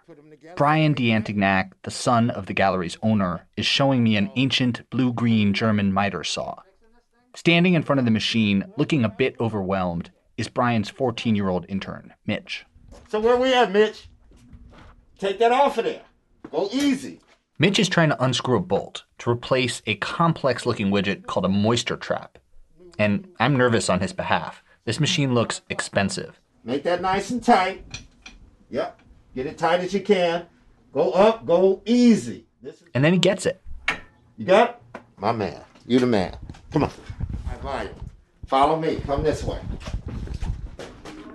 Brian 0.56 0.94
D'Antignac, 0.94 1.72
the 1.82 1.90
son 1.90 2.30
of 2.30 2.46
the 2.46 2.54
gallery's 2.54 2.96
owner, 3.02 3.46
is 3.56 3.66
showing 3.66 4.02
me 4.02 4.16
an 4.16 4.30
ancient 4.36 4.88
blue 4.90 5.12
green 5.12 5.52
German 5.52 5.92
miter 5.92 6.24
saw. 6.24 6.56
Standing 7.34 7.74
in 7.74 7.82
front 7.82 7.98
of 7.98 8.04
the 8.06 8.10
machine, 8.10 8.64
looking 8.76 9.04
a 9.04 9.08
bit 9.08 9.36
overwhelmed, 9.38 10.10
is 10.36 10.48
Brian's 10.48 10.88
14 10.88 11.36
year 11.36 11.48
old 11.48 11.66
intern, 11.68 12.14
Mitch. 12.26 12.64
So, 13.08 13.20
where 13.20 13.36
we 13.36 13.54
at, 13.54 13.70
Mitch? 13.70 14.08
Take 15.18 15.38
that 15.38 15.52
off 15.52 15.78
of 15.78 15.84
there. 15.84 16.02
Go 16.52 16.68
easy. 16.70 17.18
Mitch 17.58 17.78
is 17.78 17.88
trying 17.88 18.10
to 18.10 18.22
unscrew 18.22 18.58
a 18.58 18.60
bolt 18.60 19.04
to 19.18 19.30
replace 19.30 19.80
a 19.86 19.94
complex 19.96 20.66
looking 20.66 20.90
widget 20.90 21.26
called 21.26 21.46
a 21.46 21.48
moisture 21.48 21.96
trap. 21.96 22.38
And 22.98 23.26
I'm 23.40 23.56
nervous 23.56 23.88
on 23.88 24.00
his 24.00 24.12
behalf. 24.12 24.62
This 24.84 25.00
machine 25.00 25.32
looks 25.32 25.62
expensive. 25.70 26.38
Make 26.62 26.82
that 26.82 27.00
nice 27.00 27.30
and 27.30 27.42
tight. 27.42 28.02
Yep. 28.68 29.00
Get 29.34 29.46
it 29.46 29.56
tight 29.56 29.80
as 29.80 29.94
you 29.94 30.00
can. 30.00 30.46
Go 30.92 31.12
up, 31.12 31.46
go 31.46 31.80
easy. 31.86 32.46
And 32.94 33.02
then 33.02 33.14
he 33.14 33.18
gets 33.18 33.46
it. 33.46 33.62
You 34.36 34.44
got 34.44 34.80
it? 34.94 35.00
My 35.16 35.32
man. 35.32 35.62
You 35.86 35.98
the 36.00 36.06
man. 36.06 36.36
Come 36.70 36.84
on. 36.84 36.90
Volume. 37.62 37.94
Follow 38.46 38.78
me. 38.78 38.96
Come 39.06 39.22
this 39.22 39.44
way. 39.44 39.60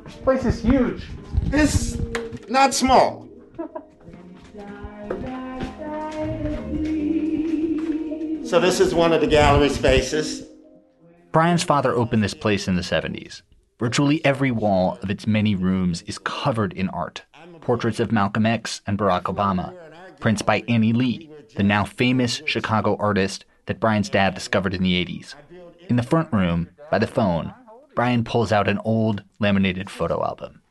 This 0.03 0.15
place 0.17 0.45
is 0.45 0.61
huge. 0.61 1.07
It's 1.45 1.97
not 2.49 2.73
small. 2.73 3.26
So 8.47 8.61
this 8.61 8.79
is 8.79 8.95
one 8.95 9.11
of 9.11 9.19
the 9.19 9.27
gallery 9.27 9.67
spaces. 9.67 10.47
Brian's 11.33 11.63
father 11.63 11.93
opened 11.93 12.23
this 12.23 12.33
place 12.33 12.65
in 12.69 12.77
the 12.77 12.81
70s. 12.81 13.41
Virtually 13.77 14.23
every 14.23 14.51
wall 14.51 14.97
of 15.03 15.09
its 15.09 15.27
many 15.27 15.53
rooms 15.53 16.01
is 16.03 16.17
covered 16.17 16.71
in 16.71 16.87
art. 16.89 17.23
Portraits 17.59 17.99
of 17.99 18.13
Malcolm 18.13 18.45
X 18.45 18.79
and 18.87 18.97
Barack 18.97 19.23
Obama, 19.23 19.75
prints 20.21 20.41
by 20.41 20.63
Annie 20.69 20.93
Lee, 20.93 21.29
the 21.57 21.63
now 21.63 21.83
famous 21.83 22.41
Chicago 22.45 22.95
artist 22.97 23.43
that 23.65 23.81
Brian's 23.81 24.09
dad 24.09 24.33
discovered 24.33 24.73
in 24.73 24.81
the 24.81 24.93
80s. 25.05 25.35
In 25.89 25.97
the 25.97 26.03
front 26.03 26.31
room, 26.31 26.69
by 26.89 26.99
the 26.99 27.05
phone, 27.05 27.53
Brian 27.95 28.23
pulls 28.23 28.53
out 28.53 28.69
an 28.69 28.79
old 28.85 29.23
laminated 29.39 29.89
photo 29.89 30.23
album. 30.23 30.61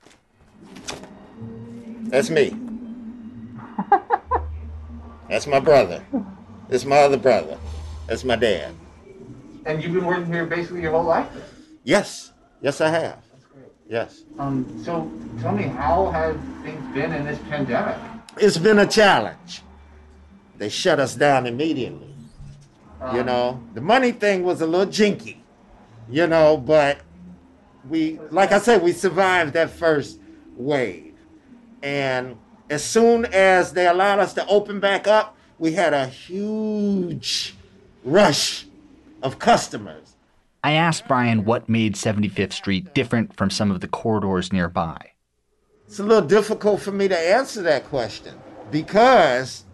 That's 2.04 2.30
me. 2.30 2.56
That's 5.28 5.46
my 5.46 5.60
brother. 5.60 6.02
Is 6.68 6.84
my 6.84 6.96
other 6.98 7.16
brother. 7.16 7.58
That's 8.06 8.24
my 8.24 8.36
dad. 8.36 8.74
And 9.64 9.82
you've 9.82 9.92
been 9.92 10.04
working 10.04 10.26
here 10.26 10.46
basically 10.46 10.82
your 10.82 10.92
whole 10.92 11.04
life? 11.04 11.28
Yes. 11.84 12.32
Yes, 12.60 12.80
I 12.80 12.88
have. 12.88 13.22
That's 13.30 13.44
great. 13.44 13.72
Yes. 13.88 14.22
Um, 14.38 14.82
so 14.84 15.10
tell 15.40 15.52
me, 15.52 15.64
how 15.64 16.10
have 16.10 16.40
things 16.62 16.82
been 16.94 17.12
in 17.12 17.24
this 17.24 17.38
pandemic? 17.48 17.96
It's 18.38 18.58
been 18.58 18.78
a 18.78 18.86
challenge. 18.86 19.62
They 20.58 20.68
shut 20.68 20.98
us 20.98 21.14
down 21.14 21.46
immediately. 21.46 22.14
You 23.14 23.22
know, 23.22 23.62
the 23.74 23.80
money 23.80 24.10
thing 24.10 24.42
was 24.42 24.62
a 24.62 24.66
little 24.66 24.90
jinky, 24.90 25.44
you 26.08 26.26
know, 26.26 26.56
but 26.56 26.98
we, 27.88 28.18
like 28.30 28.52
I 28.52 28.58
said, 28.58 28.82
we 28.82 28.92
survived 28.92 29.52
that 29.52 29.70
first 29.70 30.18
wave. 30.56 31.14
And 31.82 32.36
as 32.70 32.82
soon 32.82 33.26
as 33.26 33.74
they 33.74 33.86
allowed 33.86 34.18
us 34.18 34.32
to 34.34 34.46
open 34.48 34.80
back 34.80 35.06
up, 35.06 35.35
we 35.58 35.72
had 35.72 35.94
a 35.94 36.06
huge 36.06 37.54
rush 38.04 38.66
of 39.22 39.38
customers. 39.38 40.16
I 40.62 40.72
asked 40.72 41.06
Brian 41.06 41.44
what 41.44 41.68
made 41.68 41.94
75th 41.94 42.52
Street 42.52 42.94
different 42.94 43.36
from 43.36 43.50
some 43.50 43.70
of 43.70 43.80
the 43.80 43.88
corridors 43.88 44.52
nearby. 44.52 45.12
It's 45.86 46.00
a 46.00 46.02
little 46.02 46.26
difficult 46.26 46.80
for 46.80 46.90
me 46.90 47.06
to 47.08 47.16
answer 47.16 47.62
that 47.62 47.84
question 47.84 48.34
because 48.70 49.64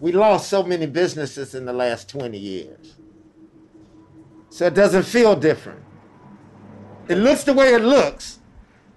we 0.00 0.12
lost 0.12 0.48
so 0.48 0.62
many 0.62 0.86
businesses 0.86 1.54
in 1.54 1.64
the 1.64 1.72
last 1.72 2.08
20 2.08 2.36
years. 2.36 2.96
So 4.50 4.66
it 4.66 4.74
doesn't 4.74 5.04
feel 5.04 5.36
different. 5.36 5.82
It 7.08 7.16
looks 7.16 7.44
the 7.44 7.52
way 7.52 7.74
it 7.74 7.82
looks, 7.82 8.40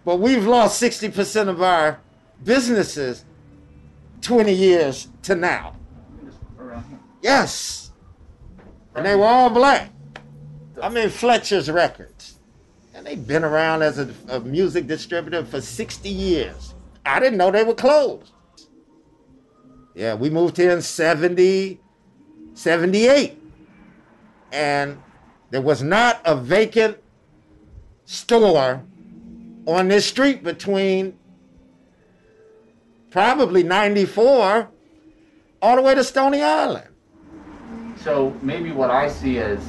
but 0.04 0.20
we've 0.20 0.46
lost 0.46 0.82
60% 0.82 1.48
of 1.48 1.62
our 1.62 2.00
businesses 2.44 3.26
20 4.22 4.52
years 4.52 5.08
to 5.24 5.36
now. 5.36 5.76
Yes. 7.22 7.92
And 8.96 9.06
they 9.06 9.16
were 9.16 9.26
all 9.26 9.50
black. 9.50 9.92
I 10.82 10.90
mean, 10.90 11.10
Fletcher's 11.10 11.70
Records. 11.70 12.40
And 12.94 13.06
they've 13.06 13.26
been 13.26 13.44
around 13.44 13.84
as 13.84 14.00
a, 14.00 14.14
a 14.30 14.40
music 14.40 14.88
distributor 14.88 15.46
for 15.46 15.62
60 15.62 16.10
years. 16.10 16.74
I 17.06 17.20
didn't 17.20 17.38
know 17.38 17.52
they 17.52 17.64
were 17.64 17.74
closed. 17.74 18.32
Yeah, 19.94 20.16
we 20.16 20.30
moved 20.30 20.58
here 20.58 20.72
in 20.72 20.82
70, 20.82 21.80
78. 22.54 23.42
And 24.52 25.02
there 25.50 25.62
was 25.62 25.82
not 25.82 26.22
a 26.26 26.36
vacant 26.36 26.98
store 28.06 28.84
on 29.66 29.88
this 29.88 30.06
street 30.06 30.44
between 30.44 31.18
probably 33.10 33.64
94 33.64 34.70
all 35.62 35.76
the 35.76 35.82
way 35.82 35.96
to 35.96 36.04
Stony 36.04 36.42
Island. 36.42 36.91
So 38.04 38.36
maybe 38.42 38.72
what 38.72 38.90
I 38.90 39.08
see 39.08 39.38
is 39.38 39.64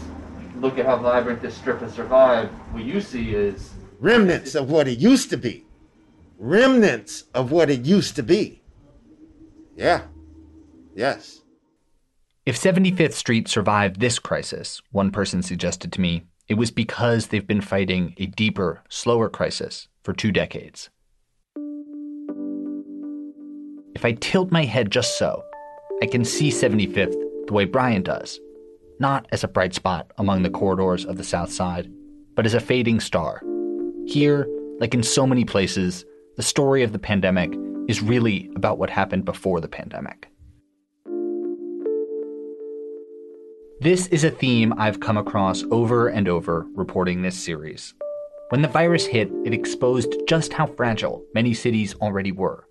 look 0.57 0.79
at 0.79 0.87
how 0.87 0.97
vibrant 0.97 1.43
this 1.43 1.55
strip 1.55 1.81
has 1.81 1.93
survived. 1.93 2.51
What 2.73 2.85
you 2.85 3.01
see 3.01 3.35
is 3.35 3.71
remnants 4.01 4.55
of 4.55 4.71
what 4.71 4.89
it 4.89 4.99
used 4.99 5.29
to 5.31 5.37
be. 5.37 5.67
Remnants 6.39 7.25
of 7.35 7.51
what 7.51 7.69
it 7.69 7.85
used 7.85 8.17
to 8.17 8.23
be. 8.23 8.63
Yeah. 9.77 10.03
Yes. 10.95 11.43
If 12.45 12.59
75th 12.59 13.13
Street 13.13 13.49
survived 13.49 14.01
this 14.01 14.19
crisis, 14.19 14.81
one 14.91 15.11
person 15.11 15.43
suggested 15.43 15.93
to 15.93 16.01
me, 16.01 16.25
it 16.49 16.55
was 16.55 16.71
because 16.71 17.29
they've 17.29 17.47
been 17.47 17.61
fighting 17.61 18.15
a 18.17 18.27
deeper, 18.27 18.83
slower 18.89 19.29
crisis 19.29 19.89
for 20.03 20.13
two 20.13 20.33
decades. 20.33 20.91
If 23.95 24.05
I 24.05 24.13
tilt 24.13 24.51
my 24.51 24.65
head 24.65 24.91
just 24.91 25.19
so, 25.19 25.45
I 26.03 26.07
can 26.07 26.25
see 26.25 26.49
75th 26.49 27.22
the 27.47 27.53
way 27.53 27.65
Brian 27.65 28.03
does, 28.03 28.41
not 28.99 29.27
as 29.33 29.45
a 29.45 29.49
bright 29.49 29.75
spot 29.75 30.11
among 30.19 30.43
the 30.43 30.51
corridors 30.51 31.05
of 31.05 31.17
the 31.17 31.25
South 31.25 31.53
Side, 31.53 31.91
but 32.35 32.47
as 32.47 32.55
a 32.55 32.61
fading 32.61 33.01
star. 33.01 33.43
Here, 34.07 34.49
like 34.79 34.95
in 34.95 35.03
so 35.03 35.27
many 35.27 35.45
places, 35.45 36.05
the 36.37 36.43
story 36.43 36.83
of 36.83 36.93
the 36.93 36.99
pandemic 36.99 37.53
is 37.89 38.03
really 38.03 38.51
about 38.57 38.79
what 38.79 38.91
happened 38.91 39.25
before 39.25 39.61
the 39.61 39.69
pandemic. 39.69 40.29
This 43.81 44.07
is 44.09 44.23
a 44.23 44.31
theme 44.31 44.73
I've 44.79 45.01
come 45.01 45.17
across 45.17 45.65
over 45.73 46.09
and 46.09 46.29
over 46.29 46.67
reporting 46.75 47.23
this 47.23 47.37
series. 47.37 47.95
When 48.51 48.63
the 48.63 48.69
virus 48.69 49.07
hit, 49.07 49.29
it 49.45 49.53
exposed 49.53 50.15
just 50.29 50.53
how 50.53 50.67
fragile 50.67 51.25
many 51.35 51.53
cities 51.53 51.95
already 51.97 52.31
were. 52.31 52.69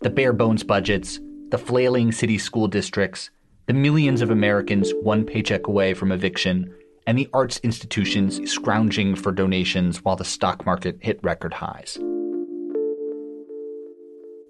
The 0.00 0.08
bare 0.10 0.32
bones 0.32 0.62
budgets, 0.62 1.20
the 1.50 1.58
flailing 1.58 2.12
city 2.12 2.38
school 2.38 2.66
districts, 2.66 3.30
the 3.66 3.74
millions 3.74 4.20
of 4.20 4.30
Americans 4.30 4.92
one 5.02 5.24
paycheck 5.24 5.66
away 5.66 5.94
from 5.94 6.12
eviction, 6.12 6.74
and 7.06 7.18
the 7.18 7.28
arts 7.32 7.60
institutions 7.62 8.40
scrounging 8.50 9.14
for 9.14 9.32
donations 9.32 10.02
while 10.04 10.16
the 10.16 10.24
stock 10.24 10.66
market 10.66 10.98
hit 11.00 11.18
record 11.22 11.52
highs. 11.54 11.98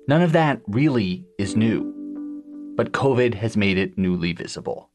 None 0.07 0.23
of 0.23 0.33
that 0.33 0.61
really 0.67 1.25
is 1.39 1.57
new, 1.57 1.93
but 2.77 2.93
COVID 2.93 3.35
has 3.35 3.57
made 3.57 3.79
it 3.79 3.97
newly 3.97 4.33
visible. 4.33 4.91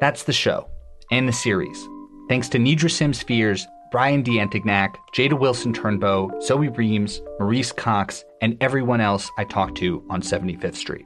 That's 0.00 0.24
the 0.24 0.32
show 0.32 0.68
and 1.10 1.28
the 1.28 1.32
series. 1.32 1.88
Thanks 2.28 2.48
to 2.50 2.58
Nedra 2.58 2.90
Sims 2.90 3.22
Fears, 3.22 3.66
Brian 3.90 4.22
D'Antignac, 4.22 4.94
Jada 5.14 5.38
Wilson 5.38 5.72
Turnbow, 5.72 6.42
Zoe 6.42 6.68
Reams, 6.68 7.20
Maurice 7.38 7.72
Cox, 7.72 8.24
and 8.40 8.56
everyone 8.60 9.00
else 9.00 9.30
I 9.38 9.44
talked 9.44 9.76
to 9.78 10.02
on 10.08 10.22
75th 10.22 10.76
Street. 10.76 11.04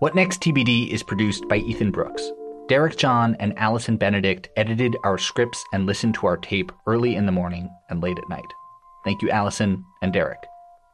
What 0.00 0.14
Next 0.14 0.40
TBD 0.42 0.88
is 0.90 1.02
produced 1.02 1.48
by 1.48 1.56
Ethan 1.56 1.90
Brooks. 1.90 2.30
Derek 2.68 2.96
John 2.96 3.36
and 3.40 3.58
Allison 3.58 3.96
Benedict 3.96 4.48
edited 4.56 4.96
our 5.04 5.18
scripts 5.18 5.64
and 5.72 5.86
listened 5.86 6.14
to 6.14 6.26
our 6.26 6.36
tape 6.36 6.70
early 6.86 7.16
in 7.16 7.26
the 7.26 7.32
morning 7.32 7.68
and 7.88 8.02
late 8.02 8.18
at 8.18 8.28
night. 8.28 8.44
Thank 9.04 9.22
you, 9.22 9.30
Allison 9.30 9.82
and 10.02 10.12
Derek. 10.12 10.38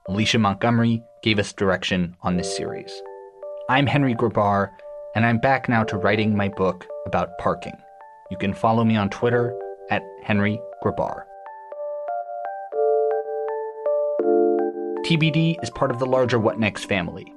Alicia 0.09 0.39
Montgomery 0.39 1.03
gave 1.23 1.39
us 1.39 1.53
direction 1.53 2.17
on 2.23 2.37
this 2.37 2.57
series. 2.57 3.03
I'm 3.69 3.87
Henry 3.87 4.15
Grabar 4.15 4.71
and 5.17 5.25
I'm 5.25 5.39
back 5.39 5.69
now 5.69 5.83
to 5.85 5.97
writing 5.97 6.37
my 6.37 6.49
book 6.49 6.87
about 7.07 7.39
parking. 7.39 7.73
You 8.31 8.37
can 8.37 8.55
follow 8.55 8.85
me 8.85 8.97
on 8.97 9.09
Twitter 9.11 9.57
at 9.91 10.03
Henry 10.23 10.61
Grabar. 10.83 11.23
TBD 15.07 15.63
is 15.63 15.71
part 15.71 15.93
of 15.93 16.01
the 16.01 16.07
larger 16.07 16.41
What 16.41 16.59
Next 16.59 16.87
family. 16.87 17.33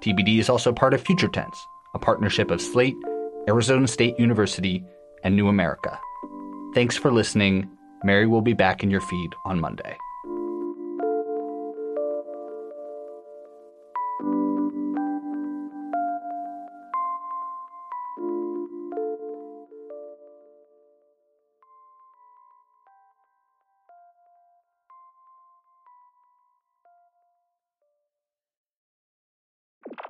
TBD 0.00 0.38
is 0.38 0.48
also 0.48 0.72
part 0.72 0.94
of 0.94 1.02
Future 1.02 1.28
Tense, 1.28 1.58
a 1.94 1.98
partnership 1.98 2.50
of 2.50 2.62
Slate, 2.62 2.96
Arizona 3.48 3.86
State 3.86 4.18
University, 4.18 4.82
and 5.24 5.36
New 5.36 5.48
America. 5.48 6.00
Thanks 6.74 6.96
for 6.96 7.12
listening. 7.12 7.68
Mary 8.02 8.26
will 8.26 8.40
be 8.40 8.54
back 8.54 8.82
in 8.82 8.90
your 8.90 9.02
feed 9.02 9.30
on 9.44 9.60
Monday. 9.60 9.94